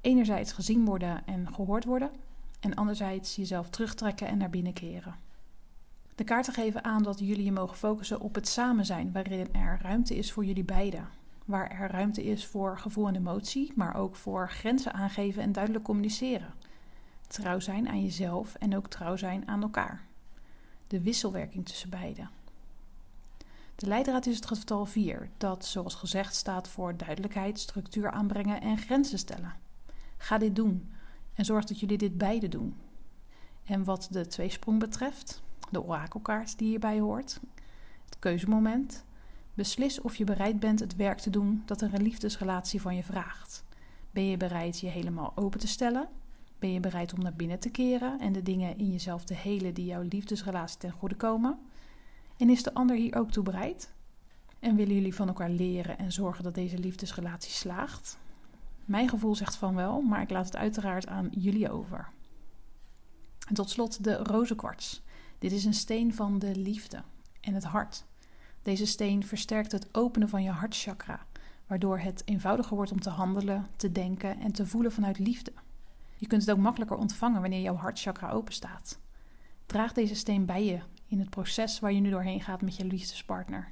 Enerzijds 0.01 0.51
gezien 0.51 0.85
worden 0.85 1.25
en 1.25 1.53
gehoord 1.53 1.85
worden, 1.85 2.11
en 2.59 2.75
anderzijds 2.75 3.35
jezelf 3.35 3.69
terugtrekken 3.69 4.27
en 4.27 4.37
naar 4.37 4.49
binnen 4.49 4.73
keren. 4.73 5.29
De 6.15 6.23
kaarten 6.23 6.53
geven 6.53 6.83
aan 6.83 7.03
dat 7.03 7.19
jullie 7.19 7.43
je 7.43 7.51
mogen 7.51 7.77
focussen 7.77 8.19
op 8.19 8.35
het 8.35 8.47
samen 8.47 8.85
zijn, 8.85 9.11
waarin 9.11 9.53
er 9.53 9.79
ruimte 9.81 10.15
is 10.15 10.31
voor 10.31 10.45
jullie 10.45 10.63
beiden. 10.63 11.09
Waar 11.45 11.71
er 11.71 11.91
ruimte 11.91 12.23
is 12.23 12.45
voor 12.45 12.77
gevoel 12.77 13.07
en 13.07 13.15
emotie, 13.15 13.71
maar 13.75 13.95
ook 13.95 14.15
voor 14.15 14.49
grenzen 14.49 14.93
aangeven 14.93 15.43
en 15.43 15.51
duidelijk 15.51 15.83
communiceren. 15.83 16.53
Trouw 17.27 17.59
zijn 17.59 17.89
aan 17.89 18.01
jezelf 18.01 18.55
en 18.55 18.75
ook 18.75 18.87
trouw 18.87 19.15
zijn 19.15 19.47
aan 19.47 19.61
elkaar. 19.61 20.05
De 20.87 21.01
wisselwerking 21.01 21.65
tussen 21.65 21.89
beiden. 21.89 22.29
De 23.75 23.87
leidraad 23.87 24.25
is 24.25 24.35
het 24.35 24.45
getal 24.45 24.85
4, 24.85 25.29
dat 25.37 25.65
zoals 25.65 25.95
gezegd 25.95 26.35
staat 26.35 26.67
voor 26.67 26.97
duidelijkheid, 26.97 27.59
structuur 27.59 28.11
aanbrengen 28.11 28.61
en 28.61 28.77
grenzen 28.77 29.17
stellen. 29.17 29.53
Ga 30.17 30.37
dit 30.37 30.55
doen 30.55 30.91
en 31.33 31.45
zorg 31.45 31.65
dat 31.65 31.79
jullie 31.79 31.97
dit 31.97 32.17
beide 32.17 32.47
doen. 32.47 32.75
En 33.63 33.83
wat 33.83 34.07
de 34.11 34.27
tweesprong 34.27 34.79
betreft, 34.79 35.41
de 35.71 35.83
orakelkaart 35.83 36.57
die 36.57 36.67
hierbij 36.67 36.99
hoort, 36.99 37.39
het 38.05 38.19
keuzemoment, 38.19 39.05
beslis 39.53 40.01
of 40.01 40.15
je 40.15 40.23
bereid 40.23 40.59
bent 40.59 40.79
het 40.79 40.95
werk 40.95 41.19
te 41.19 41.29
doen 41.29 41.63
dat 41.65 41.81
een 41.81 42.01
liefdesrelatie 42.01 42.81
van 42.81 42.95
je 42.95 43.03
vraagt. 43.03 43.63
Ben 44.11 44.25
je 44.25 44.37
bereid 44.37 44.79
je 44.79 44.87
helemaal 44.87 45.31
open 45.35 45.59
te 45.59 45.67
stellen? 45.67 46.09
Ben 46.59 46.73
je 46.73 46.79
bereid 46.79 47.13
om 47.13 47.21
naar 47.21 47.33
binnen 47.35 47.59
te 47.59 47.69
keren 47.69 48.19
en 48.19 48.33
de 48.33 48.41
dingen 48.41 48.77
in 48.77 48.91
jezelf 48.91 49.23
te 49.23 49.33
helen 49.33 49.73
die 49.73 49.85
jouw 49.85 50.01
liefdesrelatie 50.01 50.77
ten 50.77 50.91
goede 50.91 51.15
komen? 51.15 51.59
En 52.37 52.49
is 52.49 52.63
de 52.63 52.73
ander 52.73 52.95
hier 52.95 53.15
ook 53.15 53.31
toe 53.31 53.43
bereid? 53.43 53.93
En 54.59 54.75
willen 54.75 54.95
jullie 54.95 55.15
van 55.15 55.27
elkaar 55.27 55.49
leren 55.49 55.97
en 55.97 56.11
zorgen 56.11 56.43
dat 56.43 56.55
deze 56.55 56.77
liefdesrelatie 56.77 57.51
slaagt? 57.51 58.17
Mijn 58.85 59.09
gevoel 59.09 59.35
zegt 59.35 59.55
van 59.55 59.75
wel, 59.75 60.01
maar 60.01 60.21
ik 60.21 60.29
laat 60.29 60.45
het 60.45 60.55
uiteraard 60.55 61.07
aan 61.07 61.29
jullie 61.31 61.71
over. 61.71 62.09
En 63.47 63.53
tot 63.53 63.69
slot 63.69 64.03
de 64.03 64.15
rozenkwarts. 64.17 65.01
Dit 65.41 65.51
is 65.51 65.65
een 65.65 65.73
steen 65.73 66.13
van 66.13 66.39
de 66.39 66.55
liefde 66.55 67.03
en 67.39 67.53
het 67.53 67.63
hart. 67.63 68.05
Deze 68.61 68.85
steen 68.85 69.25
versterkt 69.25 69.71
het 69.71 69.95
openen 69.95 70.29
van 70.29 70.43
je 70.43 70.49
hartchakra, 70.49 71.25
waardoor 71.67 71.99
het 71.99 72.21
eenvoudiger 72.25 72.75
wordt 72.75 72.91
om 72.91 72.99
te 72.99 73.09
handelen, 73.09 73.67
te 73.75 73.91
denken 73.91 74.39
en 74.39 74.51
te 74.51 74.65
voelen 74.65 74.91
vanuit 74.91 75.19
liefde. 75.19 75.53
Je 76.17 76.27
kunt 76.27 76.41
het 76.41 76.51
ook 76.51 76.63
makkelijker 76.63 76.97
ontvangen 76.97 77.41
wanneer 77.41 77.61
jouw 77.61 77.75
hartchakra 77.75 78.29
open 78.29 78.53
staat. 78.53 78.99
Draag 79.65 79.93
deze 79.93 80.15
steen 80.15 80.45
bij 80.45 80.65
je 80.65 80.79
in 81.07 81.19
het 81.19 81.29
proces 81.29 81.79
waar 81.79 81.91
je 81.91 81.99
nu 81.99 82.09
doorheen 82.09 82.41
gaat 82.41 82.61
met 82.61 82.75
je 82.75 82.85
liefdespartner. 82.85 83.71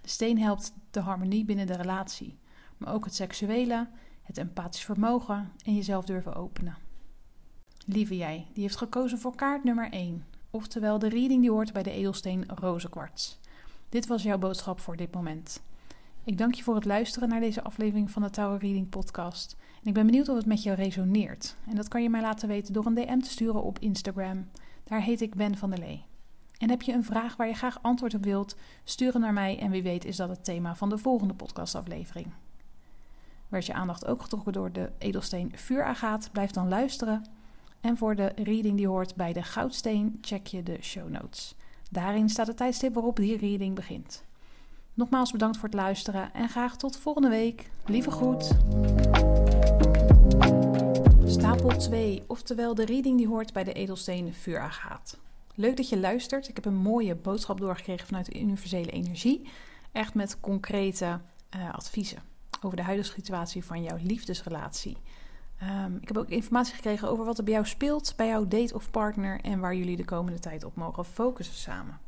De 0.00 0.08
steen 0.08 0.38
helpt 0.38 0.74
de 0.90 1.00
harmonie 1.00 1.44
binnen 1.44 1.66
de 1.66 1.76
relatie, 1.76 2.38
maar 2.76 2.94
ook 2.94 3.04
het 3.04 3.14
seksuele, 3.14 3.88
het 4.22 4.38
empathisch 4.38 4.84
vermogen 4.84 5.52
en 5.64 5.74
jezelf 5.74 6.04
durven 6.04 6.34
openen. 6.34 6.76
Lieve 7.86 8.16
jij, 8.16 8.46
die 8.52 8.62
heeft 8.62 8.76
gekozen 8.76 9.18
voor 9.18 9.34
kaart 9.34 9.64
nummer 9.64 9.90
1, 9.90 10.24
oftewel 10.52 10.98
de 10.98 11.08
reading 11.08 11.40
die 11.40 11.50
hoort 11.50 11.72
bij 11.72 11.82
de 11.82 11.90
edelsteen 11.90 12.44
rozenkwarts. 12.54 13.38
Dit 13.88 14.06
was 14.06 14.22
jouw 14.22 14.38
boodschap 14.38 14.80
voor 14.80 14.96
dit 14.96 15.14
moment. 15.14 15.62
Ik 16.24 16.38
dank 16.38 16.54
je 16.54 16.62
voor 16.62 16.74
het 16.74 16.84
luisteren 16.84 17.28
naar 17.28 17.40
deze 17.40 17.62
aflevering 17.62 18.10
van 18.10 18.22
de 18.22 18.30
Tower 18.30 18.58
Reading 18.58 18.88
Podcast. 18.88 19.56
En 19.82 19.88
ik 19.88 19.94
ben 19.94 20.06
benieuwd 20.06 20.28
of 20.28 20.36
het 20.36 20.46
met 20.46 20.62
jou 20.62 20.76
resoneert. 20.76 21.56
En 21.68 21.74
dat 21.74 21.88
kan 21.88 22.02
je 22.02 22.10
mij 22.10 22.20
laten 22.20 22.48
weten 22.48 22.72
door 22.72 22.86
een 22.86 22.94
DM 22.94 23.18
te 23.18 23.30
sturen 23.30 23.62
op 23.62 23.78
Instagram. 23.78 24.48
Daar 24.84 25.02
heet 25.02 25.20
ik 25.20 25.34
Ben 25.34 25.56
van 25.56 25.70
der 25.70 25.78
Lee. 25.78 26.04
En 26.58 26.70
heb 26.70 26.82
je 26.82 26.92
een 26.92 27.04
vraag 27.04 27.36
waar 27.36 27.48
je 27.48 27.54
graag 27.54 27.82
antwoord 27.82 28.14
op 28.14 28.24
wilt, 28.24 28.56
stuur 28.84 29.12
hem 29.12 29.20
naar 29.20 29.32
mij 29.32 29.58
en 29.58 29.70
wie 29.70 29.82
weet 29.82 30.04
is 30.04 30.16
dat 30.16 30.28
het 30.28 30.44
thema 30.44 30.76
van 30.76 30.88
de 30.88 30.98
volgende 30.98 31.34
podcastaflevering. 31.34 32.26
Werd 33.48 33.66
je 33.66 33.72
aandacht 33.72 34.06
ook 34.06 34.22
getrokken 34.22 34.52
door 34.52 34.72
de 34.72 34.90
edelsteen 34.98 35.52
vuuragaat, 35.54 36.28
blijf 36.32 36.50
dan 36.50 36.68
luisteren. 36.68 37.24
En 37.82 37.96
voor 37.96 38.14
de 38.14 38.32
reading 38.36 38.76
die 38.76 38.88
hoort 38.88 39.14
bij 39.14 39.32
de 39.32 39.42
goudsteen, 39.42 40.18
check 40.20 40.46
je 40.46 40.62
de 40.62 40.78
show 40.80 41.08
notes. 41.08 41.54
Daarin 41.90 42.28
staat 42.28 42.46
het 42.46 42.56
tijdstip 42.56 42.94
waarop 42.94 43.16
die 43.16 43.36
reading 43.36 43.74
begint. 43.74 44.24
Nogmaals 44.94 45.32
bedankt 45.32 45.56
voor 45.56 45.68
het 45.68 45.78
luisteren 45.78 46.32
en 46.34 46.48
graag 46.48 46.76
tot 46.76 46.96
volgende 46.96 47.28
week. 47.28 47.70
Lieve 47.86 48.10
groet. 48.10 48.50
Stapel 51.24 51.76
2, 51.76 52.22
oftewel 52.26 52.74
de 52.74 52.84
reading 52.84 53.16
die 53.16 53.28
hoort 53.28 53.52
bij 53.52 53.64
de 53.64 53.72
edelsteen 53.72 54.34
vuuragaat. 54.34 55.18
Leuk 55.54 55.76
dat 55.76 55.88
je 55.88 55.98
luistert. 55.98 56.48
Ik 56.48 56.54
heb 56.54 56.64
een 56.64 56.76
mooie 56.76 57.14
boodschap 57.14 57.60
doorgekregen 57.60 58.06
vanuit 58.06 58.26
de 58.26 58.40
universele 58.40 58.90
energie. 58.90 59.48
Echt 59.92 60.14
met 60.14 60.40
concrete 60.40 61.20
uh, 61.56 61.74
adviezen 61.74 62.22
over 62.60 62.76
de 62.76 62.82
huidige 62.82 63.12
situatie 63.12 63.64
van 63.64 63.82
jouw 63.82 63.98
liefdesrelatie. 64.02 64.96
Um, 65.62 65.98
ik 66.00 66.08
heb 66.08 66.16
ook 66.16 66.28
informatie 66.28 66.74
gekregen 66.74 67.08
over 67.08 67.24
wat 67.24 67.38
er 67.38 67.44
bij 67.44 67.52
jou 67.52 67.66
speelt, 67.66 68.14
bij 68.16 68.26
jouw 68.26 68.48
date 68.48 68.74
of 68.74 68.90
partner 68.90 69.40
en 69.40 69.60
waar 69.60 69.74
jullie 69.74 69.96
de 69.96 70.04
komende 70.04 70.38
tijd 70.38 70.64
op 70.64 70.76
mogen 70.76 71.04
focussen 71.04 71.54
samen. 71.54 72.00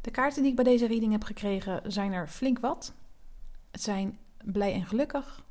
De 0.00 0.10
kaarten 0.10 0.42
die 0.42 0.50
ik 0.50 0.56
bij 0.56 0.64
deze 0.64 0.86
reading 0.86 1.12
heb 1.12 1.24
gekregen 1.24 1.92
zijn 1.92 2.12
er 2.12 2.28
flink 2.28 2.58
wat. 2.58 2.92
Het 3.70 3.82
zijn 3.82 4.18
blij 4.44 4.72
en 4.72 4.86
gelukkig, 4.86 5.44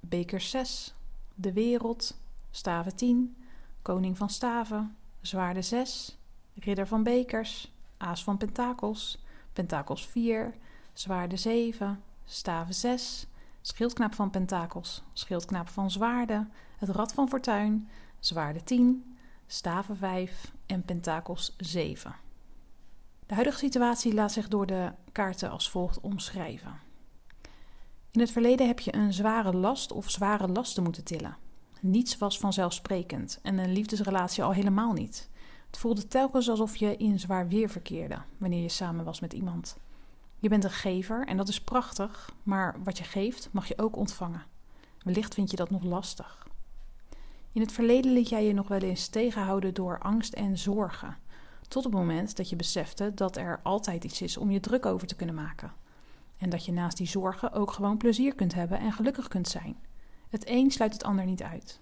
beker 0.00 0.40
6, 0.40 0.94
de 1.34 1.52
wereld, 1.52 2.20
staven 2.50 2.96
10, 2.96 3.36
koning 3.82 4.16
van 4.16 4.30
staven, 4.30 4.96
zwaarde 5.20 5.62
6, 5.62 6.18
ridder 6.54 6.86
van 6.86 7.02
bekers, 7.02 7.72
aas 7.96 8.24
van 8.24 8.36
pentakels, 8.36 9.24
pentakels 9.52 10.06
4, 10.06 10.54
zwaarde 10.92 11.36
7, 11.36 12.02
staven 12.24 12.74
6, 12.74 13.26
schildknaap 13.60 14.14
van 14.14 14.30
pentakels, 14.30 15.02
schildknaap 15.12 15.68
van 15.68 15.90
zwaarden, 15.90 16.52
het 16.78 16.88
rad 16.88 17.12
van 17.12 17.28
fortuin, 17.28 17.88
zwaarde 18.18 18.64
10, 18.64 19.16
staven 19.46 19.96
5 19.96 20.52
en 20.66 20.82
pentakels 20.82 21.54
7. 21.56 22.14
De 23.26 23.34
huidige 23.34 23.58
situatie 23.58 24.14
laat 24.14 24.32
zich 24.32 24.48
door 24.48 24.66
de 24.66 24.92
kaarten 25.12 25.50
als 25.50 25.70
volgt 25.70 26.00
omschrijven. 26.00 26.80
In 28.10 28.20
het 28.20 28.30
verleden 28.30 28.66
heb 28.66 28.78
je 28.78 28.94
een 28.94 29.12
zware 29.12 29.56
last 29.56 29.92
of 29.92 30.10
zware 30.10 30.48
lasten 30.48 30.82
moeten 30.82 31.04
tillen. 31.04 31.36
Niets 31.80 32.18
was 32.18 32.38
vanzelfsprekend 32.38 33.38
en 33.42 33.58
een 33.58 33.72
liefdesrelatie 33.72 34.42
al 34.42 34.52
helemaal 34.52 34.92
niet. 34.92 35.28
Het 35.66 35.78
voelde 35.78 36.08
telkens 36.08 36.48
alsof 36.48 36.76
je 36.76 36.96
in 36.96 37.18
zwaar 37.18 37.48
weer 37.48 37.68
verkeerde 37.68 38.18
wanneer 38.38 38.62
je 38.62 38.68
samen 38.68 39.04
was 39.04 39.20
met 39.20 39.32
iemand. 39.32 39.76
Je 40.40 40.48
bent 40.48 40.64
een 40.64 40.70
gever 40.70 41.26
en 41.26 41.36
dat 41.36 41.48
is 41.48 41.60
prachtig, 41.60 42.34
maar 42.42 42.76
wat 42.84 42.98
je 42.98 43.04
geeft 43.04 43.48
mag 43.52 43.68
je 43.68 43.78
ook 43.78 43.96
ontvangen. 43.96 44.44
Wellicht 45.02 45.34
vind 45.34 45.50
je 45.50 45.56
dat 45.56 45.70
nog 45.70 45.82
lastig. 45.82 46.46
In 47.52 47.60
het 47.60 47.72
verleden 47.72 48.12
liet 48.12 48.28
jij 48.28 48.44
je 48.44 48.52
nog 48.52 48.68
wel 48.68 48.78
eens 48.78 49.08
tegenhouden 49.08 49.74
door 49.74 49.98
angst 49.98 50.32
en 50.32 50.58
zorgen, 50.58 51.16
tot 51.68 51.84
het 51.84 51.92
moment 51.92 52.36
dat 52.36 52.48
je 52.48 52.56
besefte 52.56 53.14
dat 53.14 53.36
er 53.36 53.60
altijd 53.62 54.04
iets 54.04 54.22
is 54.22 54.36
om 54.36 54.50
je 54.50 54.60
druk 54.60 54.86
over 54.86 55.06
te 55.06 55.14
kunnen 55.14 55.34
maken. 55.34 55.72
En 56.38 56.50
dat 56.50 56.64
je 56.64 56.72
naast 56.72 56.96
die 56.96 57.06
zorgen 57.06 57.52
ook 57.52 57.72
gewoon 57.72 57.96
plezier 57.96 58.34
kunt 58.34 58.54
hebben 58.54 58.78
en 58.78 58.92
gelukkig 58.92 59.28
kunt 59.28 59.48
zijn. 59.48 59.76
Het 60.28 60.48
een 60.48 60.70
sluit 60.70 60.92
het 60.92 61.04
ander 61.04 61.24
niet 61.24 61.42
uit. 61.42 61.80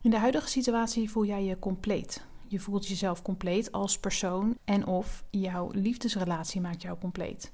In 0.00 0.10
de 0.10 0.18
huidige 0.18 0.48
situatie 0.48 1.10
voel 1.10 1.24
jij 1.24 1.44
je 1.44 1.58
compleet. 1.58 2.24
Je 2.48 2.60
voelt 2.60 2.88
jezelf 2.88 3.22
compleet 3.22 3.72
als 3.72 3.98
persoon 3.98 4.58
en 4.64 4.86
of 4.86 5.24
jouw 5.30 5.70
liefdesrelatie 5.72 6.60
maakt 6.60 6.82
jou 6.82 6.98
compleet 6.98 7.52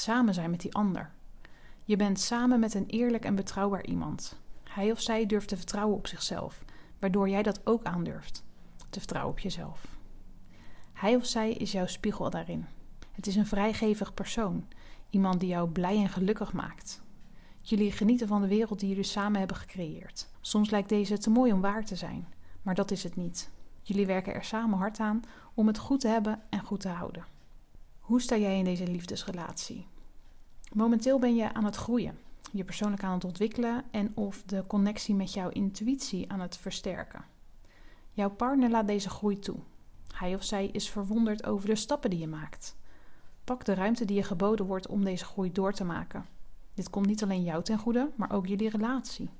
samen 0.00 0.34
zijn 0.34 0.50
met 0.50 0.60
die 0.60 0.74
ander. 0.74 1.10
Je 1.84 1.96
bent 1.96 2.20
samen 2.20 2.60
met 2.60 2.74
een 2.74 2.86
eerlijk 2.86 3.24
en 3.24 3.34
betrouwbaar 3.34 3.84
iemand. 3.84 4.38
Hij 4.62 4.90
of 4.90 5.00
zij 5.00 5.26
durft 5.26 5.48
te 5.48 5.56
vertrouwen 5.56 5.96
op 5.96 6.06
zichzelf, 6.06 6.64
waardoor 6.98 7.28
jij 7.28 7.42
dat 7.42 7.66
ook 7.66 7.84
aandurft. 7.84 8.44
Te 8.90 8.98
vertrouwen 8.98 9.32
op 9.32 9.38
jezelf. 9.38 9.86
Hij 10.92 11.16
of 11.16 11.26
zij 11.26 11.52
is 11.52 11.72
jouw 11.72 11.86
spiegel 11.86 12.30
daarin. 12.30 12.66
Het 13.12 13.26
is 13.26 13.36
een 13.36 13.46
vrijgevig 13.46 14.14
persoon, 14.14 14.66
iemand 15.10 15.40
die 15.40 15.48
jou 15.48 15.68
blij 15.68 15.96
en 15.96 16.08
gelukkig 16.08 16.52
maakt. 16.52 17.02
Jullie 17.60 17.92
genieten 17.92 18.28
van 18.28 18.40
de 18.40 18.48
wereld 18.48 18.80
die 18.80 18.88
jullie 18.88 19.04
samen 19.04 19.38
hebben 19.38 19.56
gecreëerd. 19.56 20.28
Soms 20.40 20.70
lijkt 20.70 20.88
deze 20.88 21.18
te 21.18 21.30
mooi 21.30 21.52
om 21.52 21.60
waar 21.60 21.84
te 21.84 21.96
zijn, 21.96 22.28
maar 22.62 22.74
dat 22.74 22.90
is 22.90 23.02
het 23.02 23.16
niet. 23.16 23.50
Jullie 23.82 24.06
werken 24.06 24.34
er 24.34 24.44
samen 24.44 24.78
hard 24.78 25.00
aan 25.00 25.22
om 25.54 25.66
het 25.66 25.78
goed 25.78 26.00
te 26.00 26.08
hebben 26.08 26.42
en 26.50 26.60
goed 26.60 26.80
te 26.80 26.88
houden. 26.88 27.24
Hoe 28.10 28.20
sta 28.20 28.36
jij 28.36 28.58
in 28.58 28.64
deze 28.64 28.86
liefdesrelatie? 28.86 29.86
Momenteel 30.72 31.18
ben 31.18 31.34
je 31.34 31.52
aan 31.52 31.64
het 31.64 31.76
groeien, 31.76 32.18
je 32.52 32.64
persoonlijk 32.64 33.02
aan 33.02 33.14
het 33.14 33.24
ontwikkelen 33.24 33.84
en 33.90 34.16
of 34.16 34.42
de 34.42 34.64
connectie 34.66 35.14
met 35.14 35.32
jouw 35.32 35.48
intuïtie 35.48 36.30
aan 36.32 36.40
het 36.40 36.56
versterken. 36.56 37.24
Jouw 38.12 38.30
partner 38.30 38.70
laat 38.70 38.86
deze 38.86 39.08
groei 39.08 39.38
toe. 39.38 39.56
Hij 40.14 40.34
of 40.34 40.44
zij 40.44 40.66
is 40.66 40.90
verwonderd 40.90 41.46
over 41.46 41.68
de 41.68 41.74
stappen 41.74 42.10
die 42.10 42.18
je 42.18 42.26
maakt. 42.26 42.76
Pak 43.44 43.64
de 43.64 43.74
ruimte 43.74 44.04
die 44.04 44.16
je 44.16 44.22
geboden 44.22 44.66
wordt 44.66 44.86
om 44.86 45.04
deze 45.04 45.24
groei 45.24 45.52
door 45.52 45.72
te 45.72 45.84
maken. 45.84 46.26
Dit 46.74 46.90
komt 46.90 47.06
niet 47.06 47.22
alleen 47.22 47.42
jou 47.42 47.62
ten 47.62 47.78
goede, 47.78 48.10
maar 48.16 48.32
ook 48.32 48.46
jullie 48.46 48.70
relatie. 48.70 49.30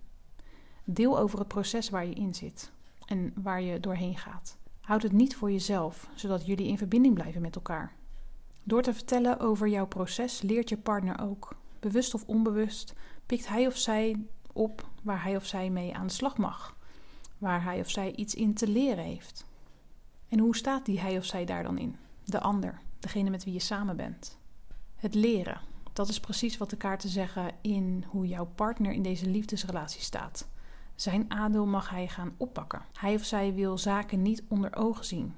Deel 0.84 1.18
over 1.18 1.38
het 1.38 1.48
proces 1.48 1.90
waar 1.90 2.06
je 2.06 2.14
in 2.14 2.34
zit 2.34 2.72
en 3.06 3.32
waar 3.42 3.62
je 3.62 3.80
doorheen 3.80 4.16
gaat. 4.16 4.56
Houd 4.80 5.02
het 5.02 5.12
niet 5.12 5.36
voor 5.36 5.50
jezelf, 5.50 6.08
zodat 6.14 6.46
jullie 6.46 6.66
in 6.66 6.78
verbinding 6.78 7.14
blijven 7.14 7.42
met 7.42 7.54
elkaar. 7.54 7.98
Door 8.62 8.82
te 8.82 8.94
vertellen 8.94 9.40
over 9.40 9.68
jouw 9.68 9.86
proces 9.86 10.42
leert 10.42 10.68
je 10.68 10.76
partner 10.76 11.20
ook, 11.20 11.56
bewust 11.80 12.14
of 12.14 12.24
onbewust, 12.26 12.94
pikt 13.26 13.48
hij 13.48 13.66
of 13.66 13.76
zij 13.76 14.16
op 14.52 14.88
waar 15.02 15.22
hij 15.22 15.36
of 15.36 15.46
zij 15.46 15.70
mee 15.70 15.94
aan 15.94 16.06
de 16.06 16.12
slag 16.12 16.36
mag, 16.36 16.76
waar 17.38 17.62
hij 17.62 17.80
of 17.80 17.90
zij 17.90 18.14
iets 18.14 18.34
in 18.34 18.54
te 18.54 18.68
leren 18.68 19.04
heeft. 19.04 19.44
En 20.28 20.38
hoe 20.38 20.56
staat 20.56 20.84
die 20.84 21.00
hij 21.00 21.16
of 21.16 21.24
zij 21.24 21.44
daar 21.44 21.62
dan 21.62 21.78
in? 21.78 21.96
De 22.24 22.40
ander, 22.40 22.80
degene 22.98 23.30
met 23.30 23.44
wie 23.44 23.52
je 23.52 23.60
samen 23.60 23.96
bent. 23.96 24.38
Het 24.96 25.14
leren, 25.14 25.60
dat 25.92 26.08
is 26.08 26.20
precies 26.20 26.58
wat 26.58 26.70
de 26.70 26.76
kaarten 26.76 27.08
zeggen 27.08 27.54
in 27.60 28.04
hoe 28.08 28.26
jouw 28.26 28.46
partner 28.54 28.92
in 28.92 29.02
deze 29.02 29.26
liefdesrelatie 29.26 30.00
staat. 30.00 30.48
Zijn 30.94 31.30
aandeel 31.30 31.66
mag 31.66 31.90
hij 31.90 32.08
gaan 32.08 32.34
oppakken. 32.36 32.82
Hij 32.98 33.14
of 33.14 33.24
zij 33.24 33.54
wil 33.54 33.78
zaken 33.78 34.22
niet 34.22 34.42
onder 34.48 34.76
ogen 34.76 35.04
zien. 35.04 35.34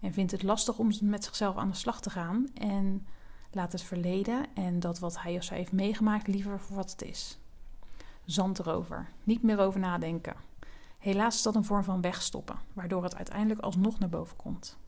En 0.00 0.12
vindt 0.12 0.32
het 0.32 0.42
lastig 0.42 0.78
om 0.78 0.90
met 1.02 1.24
zichzelf 1.24 1.56
aan 1.56 1.70
de 1.70 1.76
slag 1.76 2.00
te 2.00 2.10
gaan. 2.10 2.46
En 2.54 3.06
laat 3.50 3.72
het 3.72 3.82
verleden 3.82 4.46
en 4.54 4.80
dat 4.80 4.98
wat 4.98 5.22
hij 5.22 5.36
of 5.36 5.42
zij 5.42 5.56
heeft 5.56 5.72
meegemaakt 5.72 6.26
liever 6.26 6.60
voor 6.60 6.76
wat 6.76 6.90
het 6.90 7.02
is. 7.02 7.38
Zand 8.24 8.58
erover. 8.58 9.08
Niet 9.24 9.42
meer 9.42 9.58
over 9.58 9.80
nadenken. 9.80 10.34
Helaas 10.98 11.34
is 11.34 11.42
dat 11.42 11.54
een 11.54 11.64
vorm 11.64 11.84
van 11.84 12.00
wegstoppen, 12.00 12.58
waardoor 12.72 13.02
het 13.02 13.16
uiteindelijk 13.16 13.60
alsnog 13.60 13.98
naar 13.98 14.08
boven 14.08 14.36
komt. 14.36 14.78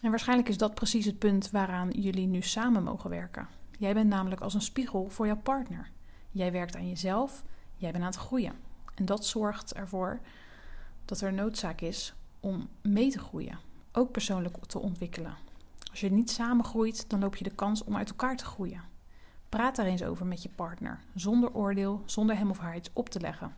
En 0.00 0.10
waarschijnlijk 0.10 0.48
is 0.48 0.58
dat 0.58 0.74
precies 0.74 1.04
het 1.04 1.18
punt 1.18 1.50
waaraan 1.50 1.90
jullie 1.90 2.26
nu 2.26 2.42
samen 2.42 2.82
mogen 2.82 3.10
werken. 3.10 3.48
Jij 3.78 3.94
bent 3.94 4.08
namelijk 4.08 4.40
als 4.40 4.54
een 4.54 4.62
spiegel 4.62 5.08
voor 5.08 5.26
jouw 5.26 5.36
partner. 5.36 5.90
Jij 6.30 6.52
werkt 6.52 6.76
aan 6.76 6.88
jezelf, 6.88 7.44
jij 7.76 7.90
bent 7.90 8.04
aan 8.04 8.10
het 8.10 8.18
groeien. 8.18 8.52
En 8.94 9.04
dat 9.04 9.26
zorgt 9.26 9.74
ervoor 9.74 10.20
dat 11.04 11.20
er 11.20 11.32
noodzaak 11.32 11.80
is 11.80 12.14
om 12.40 12.68
mee 12.82 13.10
te 13.10 13.18
groeien, 13.18 13.58
ook 13.92 14.10
persoonlijk 14.10 14.56
te 14.66 14.78
ontwikkelen. 14.78 15.36
Als 15.90 16.00
je 16.00 16.12
niet 16.12 16.30
samen 16.30 16.64
groeit, 16.64 17.10
dan 17.10 17.20
loop 17.20 17.36
je 17.36 17.44
de 17.44 17.54
kans 17.54 17.84
om 17.84 17.96
uit 17.96 18.10
elkaar 18.10 18.36
te 18.36 18.44
groeien. 18.44 18.82
Praat 19.48 19.76
daar 19.76 19.86
eens 19.86 20.02
over 20.02 20.26
met 20.26 20.42
je 20.42 20.48
partner, 20.48 21.00
zonder 21.14 21.54
oordeel, 21.54 22.02
zonder 22.04 22.36
hem 22.36 22.50
of 22.50 22.58
haar 22.58 22.76
iets 22.76 22.90
op 22.92 23.08
te 23.08 23.20
leggen. 23.20 23.54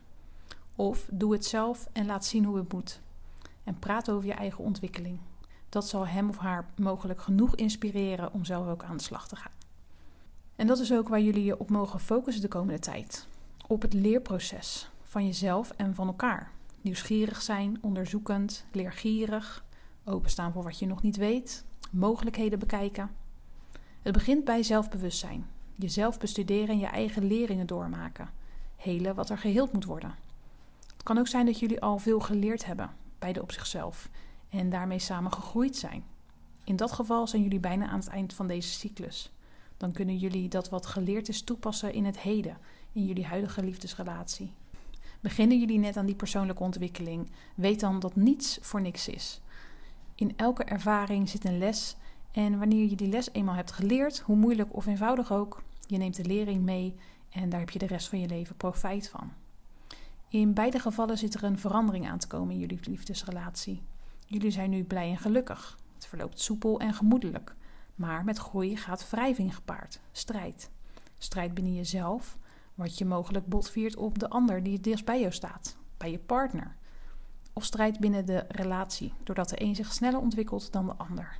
Of 0.75 1.07
doe 1.11 1.33
het 1.33 1.45
zelf 1.45 1.87
en 1.91 2.05
laat 2.05 2.25
zien 2.25 2.43
hoe 2.43 2.57
het 2.57 2.73
moet. 2.73 3.01
En 3.63 3.79
praat 3.79 4.11
over 4.11 4.27
je 4.27 4.33
eigen 4.33 4.63
ontwikkeling. 4.63 5.19
Dat 5.69 5.87
zal 5.87 6.07
hem 6.07 6.29
of 6.29 6.37
haar 6.37 6.65
mogelijk 6.77 7.21
genoeg 7.21 7.55
inspireren 7.55 8.33
om 8.33 8.45
zelf 8.45 8.67
ook 8.67 8.83
aan 8.83 8.97
de 8.97 9.03
slag 9.03 9.27
te 9.27 9.35
gaan. 9.35 9.51
En 10.55 10.67
dat 10.67 10.79
is 10.79 10.93
ook 10.93 11.07
waar 11.07 11.21
jullie 11.21 11.43
je 11.43 11.59
op 11.59 11.69
mogen 11.69 11.99
focussen 11.99 12.41
de 12.41 12.47
komende 12.47 12.79
tijd. 12.79 13.27
Op 13.67 13.81
het 13.81 13.93
leerproces 13.93 14.89
van 15.03 15.25
jezelf 15.25 15.71
en 15.71 15.95
van 15.95 16.07
elkaar. 16.07 16.51
Nieuwsgierig 16.81 17.41
zijn, 17.41 17.77
onderzoekend, 17.81 18.65
leergierig, 18.71 19.63
openstaan 20.05 20.51
voor 20.51 20.63
wat 20.63 20.79
je 20.79 20.85
nog 20.85 21.01
niet 21.01 21.17
weet, 21.17 21.65
mogelijkheden 21.91 22.59
bekijken. 22.59 23.11
Het 24.01 24.13
begint 24.13 24.43
bij 24.43 24.63
zelfbewustzijn. 24.63 25.45
Jezelf 25.75 26.19
bestuderen 26.19 26.67
en 26.67 26.79
je 26.79 26.85
eigen 26.85 27.27
leringen 27.27 27.67
doormaken. 27.67 28.29
Helen 28.75 29.15
wat 29.15 29.29
er 29.29 29.37
geheeld 29.37 29.73
moet 29.73 29.85
worden. 29.85 30.15
Het 30.93 31.03
kan 31.03 31.17
ook 31.17 31.27
zijn 31.27 31.45
dat 31.45 31.59
jullie 31.59 31.81
al 31.81 31.97
veel 31.97 32.19
geleerd 32.19 32.65
hebben, 32.65 32.89
beide 33.19 33.41
op 33.41 33.51
zichzelf, 33.51 34.09
en 34.49 34.69
daarmee 34.69 34.99
samen 34.99 35.33
gegroeid 35.33 35.75
zijn. 35.75 36.03
In 36.63 36.75
dat 36.75 36.91
geval 36.91 37.27
zijn 37.27 37.41
jullie 37.41 37.59
bijna 37.59 37.87
aan 37.87 37.99
het 37.99 38.07
eind 38.07 38.33
van 38.33 38.47
deze 38.47 38.69
cyclus. 38.69 39.31
Dan 39.77 39.91
kunnen 39.91 40.17
jullie 40.17 40.49
dat 40.49 40.69
wat 40.69 40.85
geleerd 40.85 41.27
is 41.27 41.41
toepassen 41.41 41.93
in 41.93 42.05
het 42.05 42.19
heden, 42.19 42.57
in 42.91 43.05
jullie 43.05 43.25
huidige 43.25 43.63
liefdesrelatie. 43.63 44.51
Beginnen 45.19 45.59
jullie 45.59 45.79
net 45.79 45.97
aan 45.97 46.05
die 46.05 46.15
persoonlijke 46.15 46.63
ontwikkeling, 46.63 47.29
weet 47.55 47.79
dan 47.79 47.99
dat 47.99 48.15
niets 48.15 48.57
voor 48.61 48.81
niks 48.81 49.07
is. 49.07 49.41
In 50.15 50.33
elke 50.35 50.63
ervaring 50.63 51.29
zit 51.29 51.45
een 51.45 51.57
les 51.57 51.95
en 52.31 52.59
wanneer 52.59 52.89
je 52.89 52.95
die 52.95 53.09
les 53.09 53.29
eenmaal 53.31 53.55
hebt 53.55 53.71
geleerd, 53.71 54.19
hoe 54.19 54.35
moeilijk 54.35 54.75
of 54.75 54.85
eenvoudig 54.85 55.31
ook, 55.31 55.63
je 55.87 55.97
neemt 55.97 56.15
de 56.15 56.25
lering 56.25 56.63
mee 56.63 56.95
en 57.29 57.49
daar 57.49 57.59
heb 57.59 57.69
je 57.69 57.79
de 57.79 57.87
rest 57.87 58.07
van 58.07 58.19
je 58.19 58.27
leven 58.27 58.55
profijt 58.55 59.09
van. 59.09 59.31
In 60.29 60.53
beide 60.53 60.79
gevallen 60.79 61.17
zit 61.17 61.33
er 61.33 61.43
een 61.43 61.59
verandering 61.59 62.07
aan 62.07 62.17
te 62.17 62.27
komen 62.27 62.53
in 62.53 62.59
jullie 62.59 62.79
liefdesrelatie. 62.83 63.81
Jullie 64.25 64.51
zijn 64.51 64.69
nu 64.69 64.83
blij 64.83 65.09
en 65.09 65.17
gelukkig. 65.17 65.77
Het 65.93 66.05
verloopt 66.05 66.39
soepel 66.39 66.79
en 66.79 66.93
gemoedelijk. 66.93 67.55
Maar 67.95 68.23
met 68.23 68.37
groei 68.37 68.77
gaat 68.77 69.09
wrijving 69.09 69.55
gepaard, 69.55 69.99
strijd. 70.11 70.69
Strijd 71.17 71.53
binnen 71.53 71.73
jezelf, 71.73 72.37
wat 72.73 72.97
je 72.97 73.05
mogelijk 73.05 73.47
botviert 73.47 73.95
op 73.95 74.19
de 74.19 74.29
ander 74.29 74.63
die 74.63 74.79
dichtst 74.79 75.05
bij 75.05 75.19
jou 75.19 75.31
staat, 75.31 75.77
bij 75.97 76.11
je 76.11 76.19
partner. 76.19 76.75
Of 77.57 77.63
strijd 77.63 77.99
binnen 77.99 78.25
de 78.25 78.45
relatie, 78.47 79.13
doordat 79.23 79.49
de 79.49 79.61
een 79.61 79.75
zich 79.75 79.93
sneller 79.93 80.19
ontwikkelt 80.19 80.71
dan 80.71 80.85
de 80.85 80.95
ander. 80.95 81.37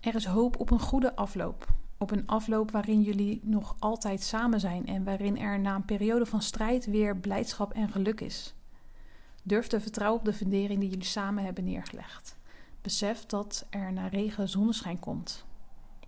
Er 0.00 0.14
is 0.14 0.24
hoop 0.24 0.60
op 0.60 0.70
een 0.70 0.80
goede 0.80 1.16
afloop. 1.16 1.66
Op 1.98 2.10
een 2.10 2.26
afloop 2.26 2.70
waarin 2.70 3.02
jullie 3.02 3.40
nog 3.42 3.76
altijd 3.78 4.22
samen 4.22 4.60
zijn 4.60 4.86
en 4.86 5.04
waarin 5.04 5.38
er 5.38 5.60
na 5.60 5.74
een 5.74 5.84
periode 5.84 6.26
van 6.26 6.42
strijd 6.42 6.86
weer 6.86 7.16
blijdschap 7.16 7.72
en 7.72 7.88
geluk 7.88 8.20
is. 8.20 8.54
Durf 9.42 9.66
te 9.66 9.80
vertrouwen 9.80 10.18
op 10.18 10.24
de 10.24 10.32
fundering 10.32 10.80
die 10.80 10.88
jullie 10.88 11.04
samen 11.04 11.44
hebben 11.44 11.64
neergelegd. 11.64 12.36
Besef 12.80 13.26
dat 13.26 13.66
er 13.70 13.92
na 13.92 14.06
regen 14.06 14.48
zonneschijn 14.48 14.98
komt. 14.98 15.44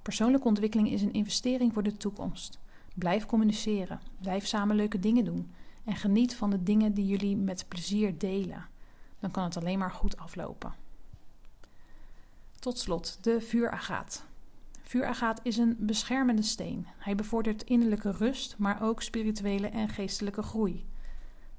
Persoonlijke 0.03 0.49
ontwikkeling 0.49 0.91
is 0.91 1.03
een 1.03 1.13
investering 1.13 1.73
voor 1.73 1.83
de 1.83 1.97
toekomst. 1.97 2.59
Blijf 2.95 3.27
communiceren, 3.27 4.01
blijf 4.21 4.47
samen 4.47 4.77
leuke 4.77 4.99
dingen 4.99 5.25
doen 5.25 5.51
en 5.85 5.97
geniet 5.97 6.37
van 6.37 6.51
de 6.51 6.63
dingen 6.63 6.95
die 6.95 7.07
jullie 7.07 7.37
met 7.37 7.65
plezier 7.69 8.19
delen. 8.19 8.73
Dan 9.25 9.33
kan 9.33 9.45
het 9.45 9.57
alleen 9.57 9.79
maar 9.79 9.91
goed 9.91 10.17
aflopen. 10.17 10.75
Tot 12.59 12.79
slot, 12.79 13.19
de 13.21 13.41
vuuragaat. 13.41 14.25
Vuuragaat 14.83 15.41
is 15.43 15.57
een 15.57 15.77
beschermende 15.79 16.43
steen. 16.43 16.87
Hij 16.99 17.15
bevordert 17.15 17.63
innerlijke 17.63 18.11
rust, 18.11 18.55
maar 18.59 18.83
ook 18.83 19.03
spirituele 19.03 19.67
en 19.67 19.89
geestelijke 19.89 20.43
groei. 20.43 20.87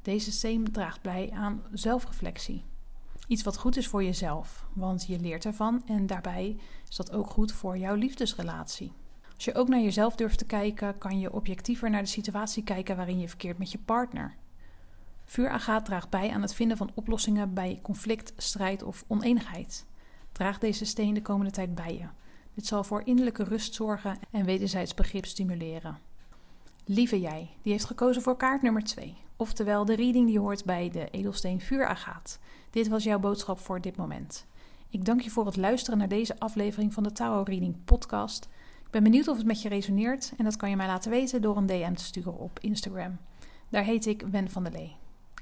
Deze 0.02 0.32
steen 0.32 0.72
draagt 0.72 1.02
bij 1.02 1.32
aan 1.34 1.64
zelfreflectie. 1.72 2.64
Iets 3.28 3.44
wat 3.44 3.58
goed 3.58 3.78
is 3.78 3.88
voor 3.88 4.04
jezelf, 4.04 4.66
want 4.74 5.06
je 5.08 5.20
leert 5.20 5.46
ervan 5.46 5.82
en 5.86 6.08
daarbij 6.08 6.58
is 6.90 6.96
dat 6.96 7.12
ook 7.12 7.30
goed 7.30 7.52
voor 7.52 7.78
jouw 7.78 7.96
liefdesrelatie. 7.96 8.92
Als 9.36 9.46
je 9.46 9.56
ook 9.56 9.68
naar 9.68 9.82
jezelf 9.82 10.16
durft 10.16 10.38
te 10.38 10.46
kijken, 10.46 10.98
kan 10.98 11.20
je 11.20 11.34
objectiever 11.34 11.90
naar 11.90 12.04
de 12.04 12.10
situatie 12.10 12.64
kijken 12.64 12.96
waarin 12.96 13.20
je 13.20 13.28
verkeert 13.28 13.58
met 13.58 13.72
je 13.72 13.80
partner. 13.80 14.36
Vuuragaat 15.26 15.86
draagt 15.86 16.10
bij 16.10 16.32
aan 16.32 16.42
het 16.42 16.54
vinden 16.54 16.78
van 16.78 16.92
oplossingen 16.94 17.54
bij 17.54 17.80
conflict, 17.82 18.34
strijd 18.38 18.84
of 18.84 19.04
oneenigheid. 19.08 19.86
Draag 20.32 20.58
deze 20.58 20.86
steen 20.86 21.14
de 21.14 21.22
komende 21.22 21.52
tijd 21.52 21.76
bij 21.76 21.94
je. 21.94 22.06
Dit 22.54 22.66
zal 22.66 22.84
voor 22.84 23.02
innerlijke 23.06 23.44
rust 23.44 23.74
zorgen 23.74 24.18
en 24.32 24.46
wederzijds 24.46 24.94
begrip 24.94 25.26
stimuleren. 25.26 25.98
Lieve 26.86 27.20
jij, 27.20 27.50
die 27.62 27.72
heeft 27.72 27.86
gekozen 27.86 28.22
voor 28.22 28.38
kaart 28.38 28.62
nummer 28.62 28.84
2, 28.84 29.18
oftewel 29.36 29.86
de 29.86 29.96
reading 29.96 30.28
die 30.28 30.40
hoort 30.40 30.66
bij 30.66 30.90
de 30.90 31.10
edelsteen 31.10 31.62
vuuragaat. 31.62 32.40
Dit 32.70 32.88
was 32.88 33.04
jouw 33.04 33.20
boodschap 33.20 33.60
voor 33.60 33.82
dit 33.82 33.96
moment. 33.96 34.46
Ik 34.90 35.06
dank 35.06 35.22
je 35.22 35.30
voor 35.30 35.46
het 35.46 35.58
luisteren 35.58 36.00
naar 36.00 36.08
deze 36.08 36.40
aflevering 36.40 36.94
van 36.94 37.04
de 37.04 37.12
Tarot 37.12 37.48
Reading 37.48 37.76
podcast. 37.86 38.50
Ik 38.86 38.92
ben 38.92 39.04
benieuwd 39.04 39.28
of 39.28 39.38
het 39.38 39.46
met 39.46 39.62
je 39.62 39.70
resoneert 39.70 40.34
en 40.38 40.44
dat 40.44 40.56
kan 40.56 40.70
je 40.70 40.76
mij 40.76 40.88
laten 40.88 41.12
weten 41.12 41.42
door 41.42 41.58
een 41.58 41.66
DM 41.66 41.94
te 41.94 42.04
sturen 42.04 42.38
op 42.38 42.60
Instagram. 42.60 43.18
Daar 43.70 43.84
heet 43.84 44.06
ik 44.06 44.22
Wen 44.32 44.50
van 44.50 44.64
der 44.64 44.72
Lee. 44.72 44.96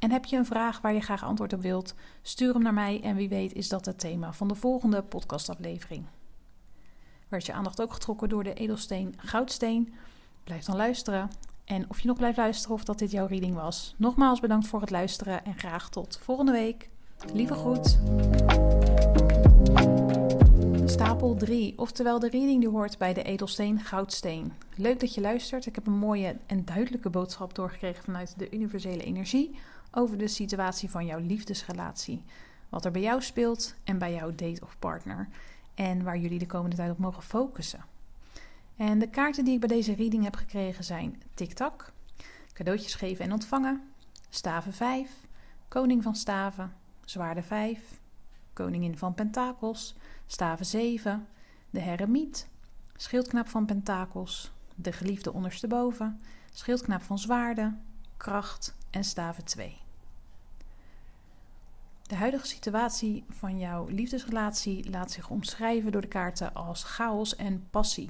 En 0.03 0.11
heb 0.11 0.25
je 0.25 0.37
een 0.37 0.45
vraag 0.45 0.81
waar 0.81 0.93
je 0.93 1.01
graag 1.01 1.23
antwoord 1.23 1.53
op 1.53 1.61
wilt, 1.61 1.93
stuur 2.21 2.53
hem 2.53 2.63
naar 2.63 2.73
mij 2.73 3.01
en 3.03 3.15
wie 3.15 3.29
weet 3.29 3.53
is 3.53 3.69
dat 3.69 3.85
het 3.85 3.99
thema 3.99 4.33
van 4.33 4.47
de 4.47 4.55
volgende 4.55 5.03
podcastaflevering. 5.03 6.05
Werd 7.27 7.45
je 7.45 7.53
aandacht 7.53 7.81
ook 7.81 7.93
getrokken 7.93 8.29
door 8.29 8.43
de 8.43 8.53
edelsteen 8.53 9.13
goudsteen? 9.17 9.93
Blijf 10.43 10.65
dan 10.65 10.75
luisteren. 10.75 11.29
En 11.65 11.89
of 11.89 11.99
je 11.99 12.07
nog 12.07 12.17
blijft 12.17 12.37
luisteren 12.37 12.75
of 12.75 12.83
dat 12.83 12.99
dit 12.99 13.11
jouw 13.11 13.25
reading 13.25 13.55
was. 13.55 13.95
Nogmaals 13.97 14.39
bedankt 14.39 14.67
voor 14.67 14.81
het 14.81 14.89
luisteren 14.89 15.45
en 15.45 15.57
graag 15.57 15.89
tot 15.89 16.19
volgende 16.21 16.51
week. 16.51 16.89
Lieve 17.33 17.53
groet. 17.53 17.99
Stapel 20.85 21.35
3, 21.35 21.73
oftewel 21.77 22.19
de 22.19 22.29
reading 22.29 22.59
die 22.59 22.69
hoort 22.69 22.97
bij 22.97 23.13
de 23.13 23.23
edelsteen 23.23 23.79
goudsteen. 23.79 24.53
Leuk 24.75 24.99
dat 24.99 25.13
je 25.13 25.21
luistert. 25.21 25.65
Ik 25.65 25.75
heb 25.75 25.87
een 25.87 25.97
mooie 25.97 26.37
en 26.45 26.65
duidelijke 26.65 27.09
boodschap 27.09 27.55
doorgekregen 27.55 28.03
vanuit 28.03 28.39
de 28.39 28.51
universele 28.51 29.03
energie 29.03 29.55
over 29.95 30.17
de 30.17 30.27
situatie 30.27 30.89
van 30.89 31.05
jouw 31.05 31.19
liefdesrelatie. 31.19 32.23
Wat 32.69 32.85
er 32.85 32.91
bij 32.91 33.01
jou 33.01 33.21
speelt 33.21 33.75
en 33.83 33.97
bij 33.97 34.13
jouw 34.13 34.29
date 34.29 34.61
of 34.63 34.79
partner. 34.79 35.27
En 35.75 36.03
waar 36.03 36.17
jullie 36.17 36.39
de 36.39 36.45
komende 36.45 36.75
tijd 36.75 36.91
op 36.91 36.97
mogen 36.97 37.23
focussen. 37.23 37.85
En 38.75 38.99
de 38.99 39.09
kaarten 39.09 39.45
die 39.45 39.53
ik 39.53 39.59
bij 39.59 39.69
deze 39.69 39.95
reading 39.95 40.23
heb 40.23 40.35
gekregen 40.35 40.83
zijn 40.83 41.21
TikTok, 41.33 41.91
cadeautjes 42.53 42.95
geven 42.95 43.25
en 43.25 43.31
ontvangen, 43.31 43.81
staven 44.29 44.73
5, 44.73 45.09
koning 45.67 46.03
van 46.03 46.15
staven, 46.15 46.73
zwaarde 47.05 47.43
5, 47.43 47.99
koningin 48.53 48.97
van 48.97 49.13
pentakels, 49.13 49.95
staven 50.25 50.65
7, 50.65 51.27
de 51.69 51.79
heremiet, 51.79 52.47
schildknaap 52.95 53.47
van 53.47 53.65
pentakels, 53.65 54.51
de 54.75 54.91
geliefde 54.91 55.33
ondersteboven, 55.33 56.19
schildknaap 56.51 57.01
van 57.01 57.19
zwaarden, 57.19 57.81
kracht 58.17 58.75
en 58.89 59.03
staven 59.03 59.43
2. 59.43 59.82
De 62.07 62.15
huidige 62.15 62.45
situatie 62.45 63.23
van 63.29 63.59
jouw 63.59 63.87
liefdesrelatie 63.87 64.89
laat 64.89 65.11
zich 65.11 65.29
omschrijven 65.29 65.91
door 65.91 66.01
de 66.01 66.07
kaarten 66.07 66.53
als 66.53 66.83
chaos 66.83 67.35
en 67.35 67.67
passie. 67.69 68.09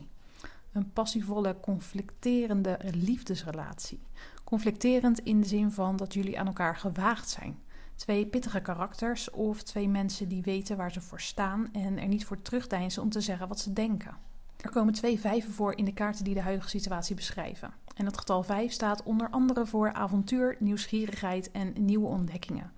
Een 0.71 0.91
passievolle, 0.91 1.59
conflicterende 1.59 2.79
liefdesrelatie. 2.91 3.99
Conflicterend 4.43 5.19
in 5.19 5.41
de 5.41 5.47
zin 5.47 5.71
van 5.71 5.95
dat 5.95 6.13
jullie 6.13 6.39
aan 6.39 6.47
elkaar 6.47 6.75
gewaagd 6.75 7.29
zijn. 7.29 7.59
Twee 7.95 8.25
pittige 8.25 8.59
karakters 8.59 9.29
of 9.29 9.63
twee 9.63 9.89
mensen 9.89 10.27
die 10.27 10.41
weten 10.41 10.77
waar 10.77 10.91
ze 10.91 11.01
voor 11.01 11.21
staan 11.21 11.69
en 11.73 11.99
er 11.99 12.07
niet 12.07 12.25
voor 12.25 12.41
terugdeinzen 12.41 13.01
om 13.01 13.09
te 13.09 13.21
zeggen 13.21 13.47
wat 13.47 13.59
ze 13.59 13.73
denken. 13.73 14.17
Er 14.57 14.69
komen 14.69 14.93
twee 14.93 15.19
vijven 15.19 15.51
voor 15.51 15.77
in 15.77 15.85
de 15.85 15.93
kaarten 15.93 16.23
die 16.23 16.33
de 16.33 16.41
huidige 16.41 16.69
situatie 16.69 17.15
beschrijven. 17.15 17.73
En 17.95 18.05
het 18.05 18.17
getal 18.17 18.43
5 18.43 18.71
staat 18.71 19.03
onder 19.03 19.29
andere 19.29 19.65
voor 19.65 19.93
avontuur, 19.93 20.55
nieuwsgierigheid 20.59 21.51
en 21.51 21.73
nieuwe 21.79 22.07
ontdekkingen. 22.07 22.71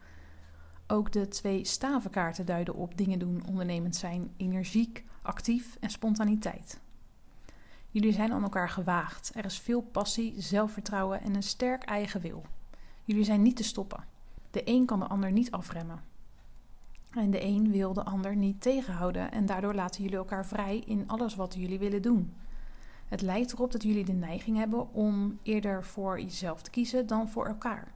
Ook 0.88 1.12
de 1.12 1.28
twee 1.28 1.66
stavenkaarten 1.66 2.46
duiden 2.46 2.74
op 2.74 2.98
dingen 2.98 3.20
doen, 3.20 3.44
ondernemend 3.48 3.96
zijn, 3.96 4.34
energiek, 4.38 5.04
actief 5.22 5.78
en 5.80 5.90
spontaniteit. 5.90 6.80
Jullie 7.90 8.14
zijn 8.14 8.32
aan 8.32 8.44
elkaar 8.44 8.70
gewaagd. 8.70 9.32
Er 9.36 9.46
is 9.46 9.60
veel 9.60 9.82
passie, 9.82 10.42
zelfvertrouwen 10.42 11.22
en 11.22 11.36
een 11.36 11.44
sterk 11.44 11.84
eigen 11.84 12.22
wil. 12.22 12.46
Jullie 13.04 13.24
zijn 13.24 13.42
niet 13.42 13.56
te 13.56 13.64
stoppen. 13.64 14.04
De 14.52 14.62
een 14.66 14.86
kan 14.86 15.00
de 15.00 15.08
ander 15.08 15.32
niet 15.32 15.52
afremmen. 15.52 16.04
En 17.12 17.32
de 17.32 17.44
een 17.44 17.72
wil 17.72 17.94
de 17.94 18.04
ander 18.04 18.36
niet 18.36 18.62
tegenhouden 18.62 19.32
en 19.32 19.46
daardoor 19.46 19.74
laten 19.74 20.04
jullie 20.04 20.18
elkaar 20.18 20.46
vrij 20.46 20.84
in 20.86 21.08
alles 21.08 21.36
wat 21.36 21.54
jullie 21.54 21.80
willen 21.80 22.02
doen. 22.02 22.34
Het 23.08 23.22
lijkt 23.22 23.54
erop 23.54 23.72
dat 23.72 23.84
jullie 23.84 24.06
de 24.06 24.14
neiging 24.14 24.58
hebben 24.58 24.94
om 24.94 25.40
eerder 25.44 25.84
voor 25.84 26.22
jezelf 26.22 26.62
te 26.62 26.70
kiezen 26.70 27.08
dan 27.08 27.30
voor 27.30 27.46
elkaar. 27.46 27.95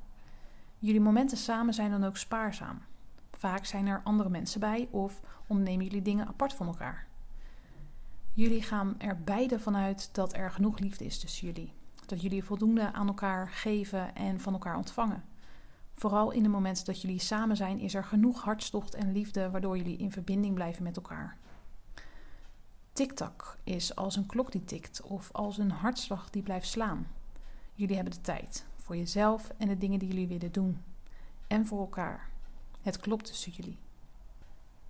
Jullie 0.82 1.02
momenten 1.02 1.38
samen 1.38 1.74
zijn 1.74 1.92
dan 1.92 2.04
ook 2.04 2.18
spaarzaam. 2.18 2.82
Vaak 3.32 3.66
zijn 3.66 3.88
er 3.88 4.02
andere 4.04 4.30
mensen 4.30 4.60
bij 4.60 4.88
of 4.92 5.22
ondernemen 5.48 5.86
jullie 5.86 6.02
dingen 6.02 6.28
apart 6.28 6.54
van 6.54 6.68
elkaar. 6.68 7.08
Jullie 8.34 8.62
gaan 8.62 8.96
er 8.98 9.24
beide 9.24 9.60
vanuit 9.60 10.10
dat 10.16 10.36
er 10.36 10.52
genoeg 10.52 10.80
liefde 10.80 11.06
is 11.06 11.20
tussen 11.20 11.48
jullie. 11.48 11.74
Dat 12.06 12.22
jullie 12.22 12.44
voldoende 12.44 12.94
aan 12.94 13.08
elkaar 13.08 13.50
geven 13.50 14.16
en 14.16 14.40
van 14.40 14.54
elkaar 14.54 14.78
ontvangen. 14.78 15.24
Vooral 15.94 16.32
in 16.32 16.44
de 16.44 16.50
momenten 16.50 16.86
dat 16.86 17.02
jullie 17.02 17.20
samen 17.20 17.56
zijn, 17.56 17.80
is 17.80 17.94
er 17.94 18.04
genoeg 18.04 18.44
hartstocht 18.44 18.96
en 18.96 19.12
liefde 19.12 19.50
waardoor 19.50 19.78
jullie 19.78 19.98
in 19.98 20.12
verbinding 20.12 20.54
blijven 20.54 20.84
met 20.84 20.96
elkaar. 20.96 21.38
Tik-tak 22.94 23.58
is 23.64 23.96
als 23.96 24.16
een 24.16 24.26
klok 24.26 24.52
die 24.52 24.66
tikt 24.66 25.02
of 25.02 25.30
als 25.32 25.58
een 25.58 25.72
hartslag 25.72 26.30
die 26.30 26.44
blijft 26.44 26.68
slaan. 26.68 27.08
Jullie 27.74 27.96
hebben 27.96 28.14
de 28.14 28.22
tijd 28.22 28.68
voor 28.90 28.98
jezelf 28.98 29.52
en 29.58 29.68
de 29.68 29.78
dingen 29.78 30.00
die 30.00 30.08
jullie 30.08 30.28
willen 30.28 30.52
doen. 30.52 30.82
En 31.48 31.66
voor 31.66 31.80
elkaar. 31.80 32.30
Het 32.82 32.98
klopt 32.98 33.26
tussen 33.26 33.52
jullie. 33.52 33.78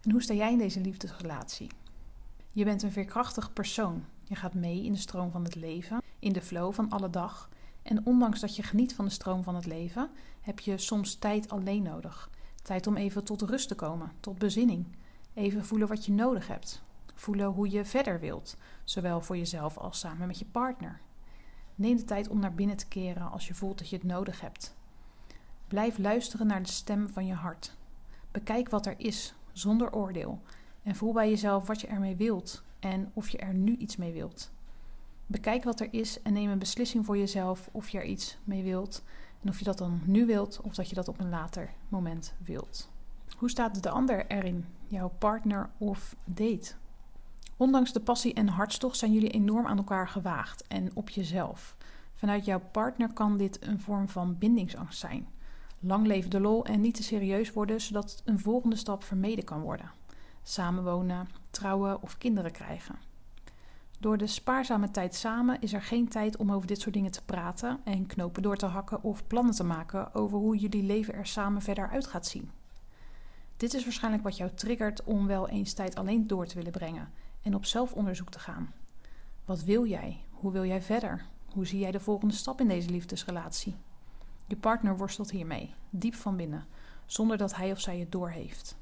En 0.01 0.11
hoe 0.11 0.21
sta 0.21 0.33
jij 0.33 0.51
in 0.51 0.57
deze 0.57 0.81
liefdesrelatie? 0.81 1.69
Je 2.51 2.63
bent 2.63 2.83
een 2.83 2.91
veerkrachtig 2.91 3.53
persoon. 3.53 4.03
Je 4.23 4.35
gaat 4.35 4.53
mee 4.53 4.83
in 4.83 4.91
de 4.91 4.97
stroom 4.97 5.31
van 5.31 5.43
het 5.43 5.55
leven, 5.55 6.01
in 6.19 6.33
de 6.33 6.41
flow 6.41 6.73
van 6.73 6.89
alle 6.89 7.09
dag. 7.09 7.49
En 7.81 8.05
ondanks 8.05 8.39
dat 8.39 8.55
je 8.55 8.63
geniet 8.63 8.95
van 8.95 9.05
de 9.05 9.11
stroom 9.11 9.43
van 9.43 9.55
het 9.55 9.65
leven, 9.65 10.09
heb 10.41 10.59
je 10.59 10.77
soms 10.77 11.15
tijd 11.15 11.49
alleen 11.49 11.83
nodig. 11.83 12.29
Tijd 12.63 12.87
om 12.87 12.97
even 12.97 13.23
tot 13.23 13.41
rust 13.41 13.67
te 13.67 13.75
komen, 13.75 14.11
tot 14.19 14.37
bezinning. 14.37 14.85
Even 15.33 15.65
voelen 15.65 15.87
wat 15.87 16.05
je 16.05 16.11
nodig 16.11 16.47
hebt. 16.47 16.81
Voelen 17.13 17.47
hoe 17.47 17.69
je 17.69 17.85
verder 17.85 18.19
wilt, 18.19 18.57
zowel 18.83 19.21
voor 19.21 19.37
jezelf 19.37 19.77
als 19.77 19.99
samen 19.99 20.27
met 20.27 20.39
je 20.39 20.45
partner. 20.45 21.01
Neem 21.79 21.97
de 21.97 22.03
tijd 22.03 22.27
om 22.27 22.39
naar 22.39 22.53
binnen 22.53 22.77
te 22.77 22.87
keren 22.87 23.31
als 23.31 23.47
je 23.47 23.53
voelt 23.53 23.77
dat 23.77 23.89
je 23.89 23.95
het 23.95 24.05
nodig 24.05 24.41
hebt. 24.41 24.75
Blijf 25.67 25.97
luisteren 25.97 26.47
naar 26.47 26.63
de 26.63 26.69
stem 26.69 27.09
van 27.09 27.25
je 27.25 27.33
hart. 27.33 27.75
Bekijk 28.31 28.69
wat 28.69 28.85
er 28.85 28.93
is, 28.97 29.33
zonder 29.51 29.93
oordeel. 29.93 30.41
En 30.83 30.95
voel 30.95 31.13
bij 31.13 31.29
jezelf 31.29 31.67
wat 31.67 31.81
je 31.81 31.87
ermee 31.87 32.15
wilt 32.15 32.63
en 32.79 33.11
of 33.13 33.29
je 33.29 33.37
er 33.37 33.53
nu 33.53 33.75
iets 33.75 33.97
mee 33.97 34.13
wilt. 34.13 34.51
Bekijk 35.25 35.63
wat 35.63 35.79
er 35.79 35.87
is 35.91 36.21
en 36.21 36.33
neem 36.33 36.49
een 36.49 36.59
beslissing 36.59 37.05
voor 37.05 37.17
jezelf 37.17 37.69
of 37.71 37.89
je 37.89 37.97
er 37.97 38.05
iets 38.05 38.37
mee 38.43 38.63
wilt. 38.63 39.03
En 39.41 39.49
of 39.49 39.59
je 39.59 39.65
dat 39.65 39.77
dan 39.77 40.01
nu 40.05 40.25
wilt 40.25 40.61
of 40.61 40.75
dat 40.75 40.89
je 40.89 40.95
dat 40.95 41.07
op 41.07 41.19
een 41.19 41.29
later 41.29 41.73
moment 41.89 42.33
wilt. 42.43 42.89
Hoe 43.37 43.49
staat 43.49 43.83
de 43.83 43.89
ander 43.89 44.27
erin, 44.27 44.65
jouw 44.87 45.11
partner 45.17 45.69
of 45.77 46.15
date? 46.25 46.73
Ondanks 47.59 47.93
de 47.93 47.99
passie 47.99 48.33
en 48.33 48.47
hartstocht 48.47 48.97
zijn 48.97 49.13
jullie 49.13 49.29
enorm 49.29 49.65
aan 49.65 49.77
elkaar 49.77 50.07
gewaagd 50.07 50.67
en 50.67 50.91
op 50.93 51.09
jezelf. 51.09 51.75
Vanuit 52.13 52.45
jouw 52.45 52.61
partner 52.71 53.13
kan 53.13 53.37
dit 53.37 53.65
een 53.65 53.79
vorm 53.79 54.09
van 54.09 54.37
bindingsangst 54.37 54.99
zijn. 54.99 55.27
Lang 55.79 56.07
leven 56.07 56.29
de 56.29 56.39
lol 56.39 56.65
en 56.65 56.81
niet 56.81 56.95
te 56.95 57.03
serieus 57.03 57.53
worden, 57.53 57.81
zodat 57.81 58.21
een 58.25 58.39
volgende 58.39 58.75
stap 58.75 59.03
vermeden 59.03 59.43
kan 59.43 59.61
worden. 59.61 59.91
Samenwonen, 60.43 61.27
trouwen 61.49 62.01
of 62.01 62.17
kinderen 62.17 62.51
krijgen. 62.51 62.95
Door 63.99 64.17
de 64.17 64.27
spaarzame 64.27 64.91
tijd 64.91 65.15
samen 65.15 65.61
is 65.61 65.73
er 65.73 65.81
geen 65.81 66.07
tijd 66.07 66.37
om 66.37 66.51
over 66.51 66.67
dit 66.67 66.81
soort 66.81 66.93
dingen 66.93 67.11
te 67.11 67.23
praten 67.25 67.79
en 67.83 68.05
knopen 68.05 68.41
door 68.41 68.57
te 68.57 68.65
hakken 68.65 69.03
of 69.03 69.27
plannen 69.27 69.55
te 69.55 69.63
maken 69.63 70.13
over 70.13 70.37
hoe 70.37 70.57
jullie 70.57 70.83
leven 70.83 71.13
er 71.13 71.27
samen 71.27 71.61
verder 71.61 71.89
uit 71.89 72.07
gaat 72.07 72.27
zien. 72.27 72.51
Dit 73.57 73.73
is 73.73 73.83
waarschijnlijk 73.83 74.23
wat 74.23 74.37
jou 74.37 74.51
triggert 74.55 75.03
om 75.03 75.27
wel 75.27 75.49
eens 75.49 75.73
tijd 75.73 75.95
alleen 75.95 76.27
door 76.27 76.45
te 76.45 76.55
willen 76.55 76.71
brengen 76.71 77.09
en 77.41 77.55
op 77.55 77.65
zelfonderzoek 77.65 78.29
te 78.29 78.39
gaan. 78.39 78.73
Wat 79.45 79.63
wil 79.63 79.85
jij? 79.85 80.17
Hoe 80.29 80.51
wil 80.51 80.65
jij 80.65 80.81
verder? 80.81 81.25
Hoe 81.45 81.65
zie 81.65 81.79
jij 81.79 81.91
de 81.91 81.99
volgende 81.99 82.33
stap 82.33 82.61
in 82.61 82.67
deze 82.67 82.89
liefdesrelatie? 82.89 83.75
Je 84.47 84.55
partner 84.55 84.97
worstelt 84.97 85.31
hiermee, 85.31 85.73
diep 85.89 86.15
van 86.15 86.35
binnen, 86.35 86.65
zonder 87.05 87.37
dat 87.37 87.55
hij 87.55 87.71
of 87.71 87.79
zij 87.79 87.99
het 87.99 88.11
doorheeft. 88.11 88.77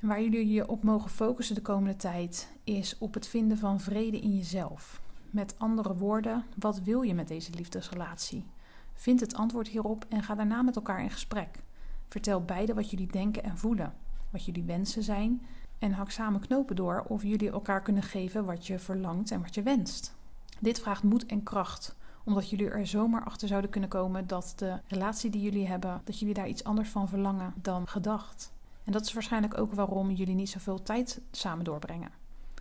En 0.00 0.08
waar 0.08 0.22
jullie 0.22 0.48
je 0.48 0.68
op 0.68 0.82
mogen 0.82 1.10
focussen 1.10 1.54
de 1.54 1.62
komende 1.62 1.96
tijd 1.96 2.52
is 2.64 2.98
op 2.98 3.14
het 3.14 3.26
vinden 3.26 3.58
van 3.58 3.80
vrede 3.80 4.20
in 4.20 4.36
jezelf. 4.36 5.00
Met 5.30 5.54
andere 5.58 5.96
woorden, 5.96 6.44
wat 6.58 6.80
wil 6.80 7.02
je 7.02 7.14
met 7.14 7.28
deze 7.28 7.52
liefdesrelatie? 7.52 8.44
Vind 8.92 9.20
het 9.20 9.34
antwoord 9.34 9.68
hierop 9.68 10.06
en 10.08 10.22
ga 10.22 10.34
daarna 10.34 10.62
met 10.62 10.76
elkaar 10.76 11.02
in 11.02 11.10
gesprek. 11.10 11.62
Vertel 12.06 12.44
beide 12.44 12.74
wat 12.74 12.90
jullie 12.90 13.12
denken 13.12 13.42
en 13.42 13.58
voelen, 13.58 13.94
wat 14.30 14.44
jullie 14.44 14.64
wensen 14.64 15.02
zijn 15.02 15.46
en 15.80 15.92
hak 15.92 16.10
samen 16.10 16.40
knopen 16.40 16.76
door 16.76 17.04
of 17.08 17.22
jullie 17.22 17.50
elkaar 17.50 17.82
kunnen 17.82 18.02
geven 18.02 18.44
wat 18.44 18.66
je 18.66 18.78
verlangt 18.78 19.30
en 19.30 19.42
wat 19.42 19.54
je 19.54 19.62
wenst. 19.62 20.14
Dit 20.58 20.80
vraagt 20.80 21.02
moed 21.02 21.26
en 21.26 21.42
kracht, 21.42 21.96
omdat 22.24 22.50
jullie 22.50 22.70
er 22.70 22.86
zomaar 22.86 23.24
achter 23.24 23.48
zouden 23.48 23.70
kunnen 23.70 23.90
komen 23.90 24.26
dat 24.26 24.52
de 24.56 24.80
relatie 24.86 25.30
die 25.30 25.42
jullie 25.42 25.66
hebben, 25.66 26.00
dat 26.04 26.18
jullie 26.18 26.34
daar 26.34 26.48
iets 26.48 26.64
anders 26.64 26.88
van 26.88 27.08
verlangen 27.08 27.54
dan 27.56 27.88
gedacht. 27.88 28.52
En 28.84 28.92
dat 28.92 29.04
is 29.06 29.12
waarschijnlijk 29.12 29.58
ook 29.58 29.74
waarom 29.74 30.10
jullie 30.10 30.34
niet 30.34 30.50
zoveel 30.50 30.82
tijd 30.82 31.20
samen 31.30 31.64
doorbrengen. 31.64 32.10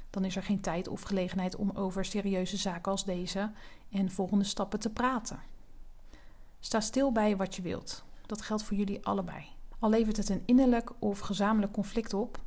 Dan 0.10 0.26
is 0.26 0.36
er 0.36 0.44
geen 0.44 0.62
tijd 0.62 0.88
of 0.88 1.02
gelegenheid 1.02 1.56
om 1.56 1.72
over 1.72 2.06
serieuze 2.06 2.58
zaken 2.58 2.92
als 2.92 3.06
deze 3.06 3.52
en 3.92 4.12
volgende 4.12 4.44
stappen 4.44 4.80
te 4.80 4.90
praten. 4.90 5.40
Sta 6.60 6.80
stil 6.80 7.12
bij 7.12 7.38
wat 7.38 7.56
je 7.56 7.62
wilt. 7.62 8.04
Dat 8.26 8.42
geldt 8.42 8.64
voor 8.64 8.78
jullie 8.78 9.06
allebei. 9.06 9.46
Al 9.80 9.90
levert 9.90 10.18
het 10.18 10.30
een 10.30 10.44
innerlijk 10.46 10.92
of 11.00 11.20
gezamenlijk 11.20 11.74
conflict 11.74 12.14
op, 12.14 12.40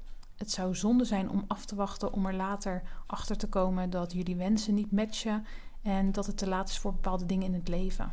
het 0.43 0.51
zou 0.51 0.75
zonde 0.75 1.05
zijn 1.05 1.31
om 1.31 1.45
af 1.47 1.65
te 1.65 1.75
wachten 1.75 2.13
om 2.13 2.27
er 2.27 2.35
later 2.35 2.83
achter 3.07 3.37
te 3.37 3.49
komen 3.49 3.91
dat 3.91 4.13
jullie 4.13 4.37
wensen 4.37 4.75
niet 4.75 4.93
matchen 4.93 5.47
en 5.83 6.13
dat 6.13 6.27
het 6.27 6.37
te 6.37 6.49
laat 6.49 6.69
is 6.69 6.79
voor 6.79 6.93
bepaalde 6.93 7.27
dingen 7.27 7.47
in 7.47 7.55
het 7.55 7.69
leven. 7.69 8.13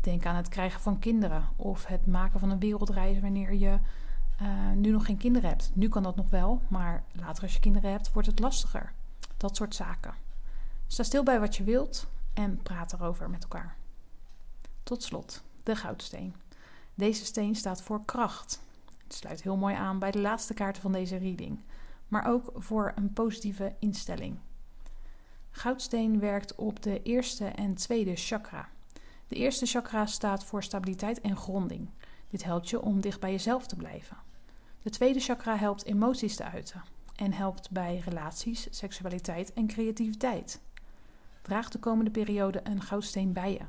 Denk 0.00 0.26
aan 0.26 0.36
het 0.36 0.48
krijgen 0.48 0.80
van 0.80 0.98
kinderen 0.98 1.48
of 1.56 1.86
het 1.86 2.06
maken 2.06 2.40
van 2.40 2.50
een 2.50 2.58
wereldreis 2.58 3.20
wanneer 3.20 3.54
je 3.54 3.78
uh, 4.42 4.70
nu 4.74 4.90
nog 4.90 5.06
geen 5.06 5.16
kinderen 5.16 5.48
hebt. 5.48 5.70
Nu 5.74 5.88
kan 5.88 6.02
dat 6.02 6.16
nog 6.16 6.30
wel, 6.30 6.62
maar 6.68 7.04
later 7.12 7.42
als 7.42 7.52
je 7.52 7.60
kinderen 7.60 7.90
hebt, 7.90 8.12
wordt 8.12 8.28
het 8.28 8.38
lastiger. 8.38 8.92
Dat 9.36 9.56
soort 9.56 9.74
zaken. 9.74 10.14
Sta 10.86 11.02
stil 11.02 11.22
bij 11.22 11.40
wat 11.40 11.56
je 11.56 11.64
wilt 11.64 12.06
en 12.34 12.62
praat 12.62 12.92
erover 12.92 13.30
met 13.30 13.42
elkaar. 13.42 13.76
Tot 14.82 15.02
slot, 15.02 15.42
de 15.62 15.76
goudsteen. 15.76 16.34
Deze 16.94 17.24
steen 17.24 17.54
staat 17.54 17.82
voor 17.82 18.04
kracht. 18.04 18.60
Het 19.06 19.14
sluit 19.14 19.42
heel 19.42 19.56
mooi 19.56 19.74
aan 19.74 19.98
bij 19.98 20.10
de 20.10 20.20
laatste 20.20 20.54
kaarten 20.54 20.82
van 20.82 20.92
deze 20.92 21.16
reading, 21.16 21.60
maar 22.08 22.26
ook 22.26 22.52
voor 22.54 22.92
een 22.94 23.12
positieve 23.12 23.74
instelling. 23.78 24.38
Goudsteen 25.50 26.18
werkt 26.18 26.54
op 26.54 26.82
de 26.82 27.02
eerste 27.02 27.44
en 27.44 27.74
tweede 27.74 28.16
chakra. 28.16 28.68
De 29.28 29.34
eerste 29.34 29.66
chakra 29.66 30.06
staat 30.06 30.44
voor 30.44 30.62
stabiliteit 30.62 31.20
en 31.20 31.36
gronding. 31.36 31.88
Dit 32.28 32.44
helpt 32.44 32.68
je 32.70 32.82
om 32.82 33.00
dicht 33.00 33.20
bij 33.20 33.30
jezelf 33.30 33.66
te 33.66 33.76
blijven. 33.76 34.16
De 34.82 34.90
tweede 34.90 35.20
chakra 35.20 35.56
helpt 35.56 35.84
emoties 35.84 36.36
te 36.36 36.44
uiten 36.44 36.82
en 37.16 37.32
helpt 37.32 37.70
bij 37.70 38.02
relaties, 38.04 38.68
seksualiteit 38.70 39.52
en 39.52 39.66
creativiteit. 39.66 40.60
Draag 41.42 41.68
de 41.68 41.78
komende 41.78 42.10
periode 42.10 42.60
een 42.64 42.82
goudsteen 42.82 43.32
bij 43.32 43.52
je. 43.52 43.64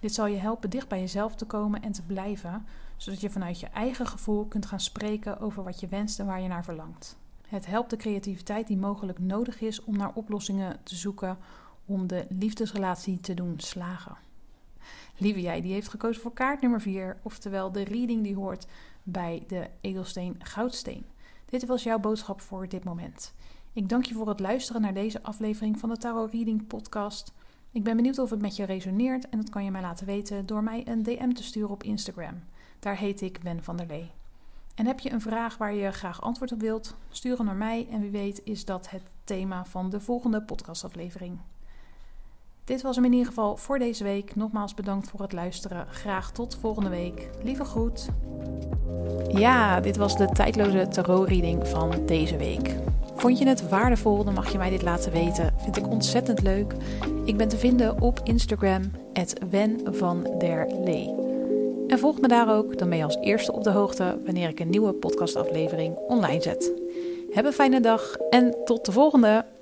Dit 0.00 0.14
zal 0.14 0.26
je 0.26 0.36
helpen 0.36 0.70
dicht 0.70 0.88
bij 0.88 1.00
jezelf 1.00 1.34
te 1.34 1.44
komen 1.44 1.82
en 1.82 1.92
te 1.92 2.02
blijven, 2.02 2.66
zodat 2.96 3.20
je 3.20 3.30
vanuit 3.30 3.60
je 3.60 3.66
eigen 3.66 4.06
gevoel 4.06 4.44
kunt 4.44 4.66
gaan 4.66 4.80
spreken 4.80 5.40
over 5.40 5.64
wat 5.64 5.80
je 5.80 5.88
wenst 5.88 6.18
en 6.18 6.26
waar 6.26 6.40
je 6.40 6.48
naar 6.48 6.64
verlangt. 6.64 7.16
Het 7.48 7.66
helpt 7.66 7.90
de 7.90 7.96
creativiteit 7.96 8.66
die 8.66 8.76
mogelijk 8.76 9.18
nodig 9.18 9.60
is 9.60 9.84
om 9.84 9.96
naar 9.96 10.12
oplossingen 10.14 10.80
te 10.82 10.94
zoeken 10.94 11.38
om 11.84 12.06
de 12.06 12.26
liefdesrelatie 12.28 13.20
te 13.20 13.34
doen 13.34 13.54
slagen. 13.56 14.16
Lieve 15.16 15.40
jij, 15.40 15.60
die 15.60 15.72
heeft 15.72 15.88
gekozen 15.88 16.22
voor 16.22 16.32
kaart 16.32 16.60
nummer 16.60 16.80
4, 16.80 17.16
oftewel 17.22 17.72
de 17.72 17.84
reading 17.84 18.22
die 18.22 18.34
hoort 18.34 18.66
bij 19.02 19.44
de 19.46 19.70
edelsteen 19.80 20.36
goudsteen. 20.38 21.04
Dit 21.44 21.66
was 21.66 21.82
jouw 21.82 21.98
boodschap 21.98 22.40
voor 22.40 22.68
dit 22.68 22.84
moment. 22.84 23.34
Ik 23.72 23.88
dank 23.88 24.04
je 24.04 24.14
voor 24.14 24.28
het 24.28 24.40
luisteren 24.40 24.80
naar 24.80 24.94
deze 24.94 25.22
aflevering 25.22 25.78
van 25.78 25.88
de 25.88 25.96
Tarot 25.96 26.32
Reading 26.32 26.66
Podcast. 26.66 27.32
Ik 27.70 27.82
ben 27.82 27.96
benieuwd 27.96 28.18
of 28.18 28.30
het 28.30 28.40
met 28.40 28.56
je 28.56 28.64
resoneert 28.64 29.28
en 29.28 29.38
dat 29.38 29.50
kan 29.50 29.64
je 29.64 29.70
mij 29.70 29.80
laten 29.80 30.06
weten 30.06 30.46
door 30.46 30.62
mij 30.62 30.82
een 30.88 31.02
DM 31.02 31.32
te 31.32 31.42
sturen 31.42 31.70
op 31.70 31.82
Instagram. 31.82 32.42
Daar 32.84 32.96
heet 32.96 33.20
ik 33.20 33.40
Ben 33.42 33.62
van 33.62 33.76
der 33.76 33.86
Lee. 33.86 34.10
En 34.74 34.86
heb 34.86 35.00
je 35.00 35.12
een 35.12 35.20
vraag 35.20 35.56
waar 35.56 35.74
je 35.74 35.92
graag 35.92 36.22
antwoord 36.22 36.52
op 36.52 36.60
wilt, 36.60 36.94
stuur 37.10 37.36
hem 37.36 37.46
naar 37.46 37.54
mij 37.54 37.86
en 37.90 38.00
wie 38.00 38.10
weet 38.10 38.40
is 38.44 38.64
dat 38.64 38.90
het 38.90 39.02
thema 39.24 39.64
van 39.64 39.90
de 39.90 40.00
volgende 40.00 40.42
podcastaflevering. 40.42 41.38
Dit 42.64 42.82
was 42.82 42.96
hem 42.96 43.04
in 43.04 43.12
ieder 43.12 43.26
geval 43.26 43.56
voor 43.56 43.78
deze 43.78 44.04
week. 44.04 44.36
Nogmaals 44.36 44.74
bedankt 44.74 45.08
voor 45.08 45.20
het 45.20 45.32
luisteren. 45.32 45.86
Graag 45.88 46.32
tot 46.32 46.56
volgende 46.56 46.88
week. 46.88 47.30
Lieve 47.42 47.64
groet. 47.64 48.08
Ja, 49.28 49.80
dit 49.80 49.96
was 49.96 50.16
de 50.16 50.26
tijdloze 50.26 50.88
tarot-reading 50.88 51.68
van 51.68 52.06
deze 52.06 52.36
week. 52.36 52.76
Vond 53.14 53.38
je 53.38 53.46
het 53.46 53.68
waardevol, 53.68 54.24
dan 54.24 54.34
mag 54.34 54.52
je 54.52 54.58
mij 54.58 54.70
dit 54.70 54.82
laten 54.82 55.12
weten. 55.12 55.54
Vind 55.56 55.76
ik 55.76 55.88
ontzettend 55.88 56.42
leuk. 56.42 56.74
Ik 57.24 57.36
ben 57.36 57.48
te 57.48 57.58
vinden 57.58 58.00
op 58.00 58.20
Instagram, 58.24 58.90
Wen 59.50 59.80
van 59.94 60.22
der 60.38 60.66
Lee. 60.84 61.23
En 61.86 61.98
volg 61.98 62.20
me 62.20 62.28
daar 62.28 62.56
ook, 62.56 62.78
dan 62.78 62.88
ben 62.88 62.98
je 62.98 63.04
als 63.04 63.18
eerste 63.20 63.52
op 63.52 63.64
de 63.64 63.70
hoogte 63.70 64.18
wanneer 64.24 64.48
ik 64.48 64.60
een 64.60 64.70
nieuwe 64.70 64.92
podcastaflevering 64.92 65.96
online 65.96 66.42
zet. 66.42 66.72
Heb 67.30 67.44
een 67.44 67.52
fijne 67.52 67.80
dag 67.80 68.16
en 68.30 68.56
tot 68.64 68.84
de 68.84 68.92
volgende! 68.92 69.53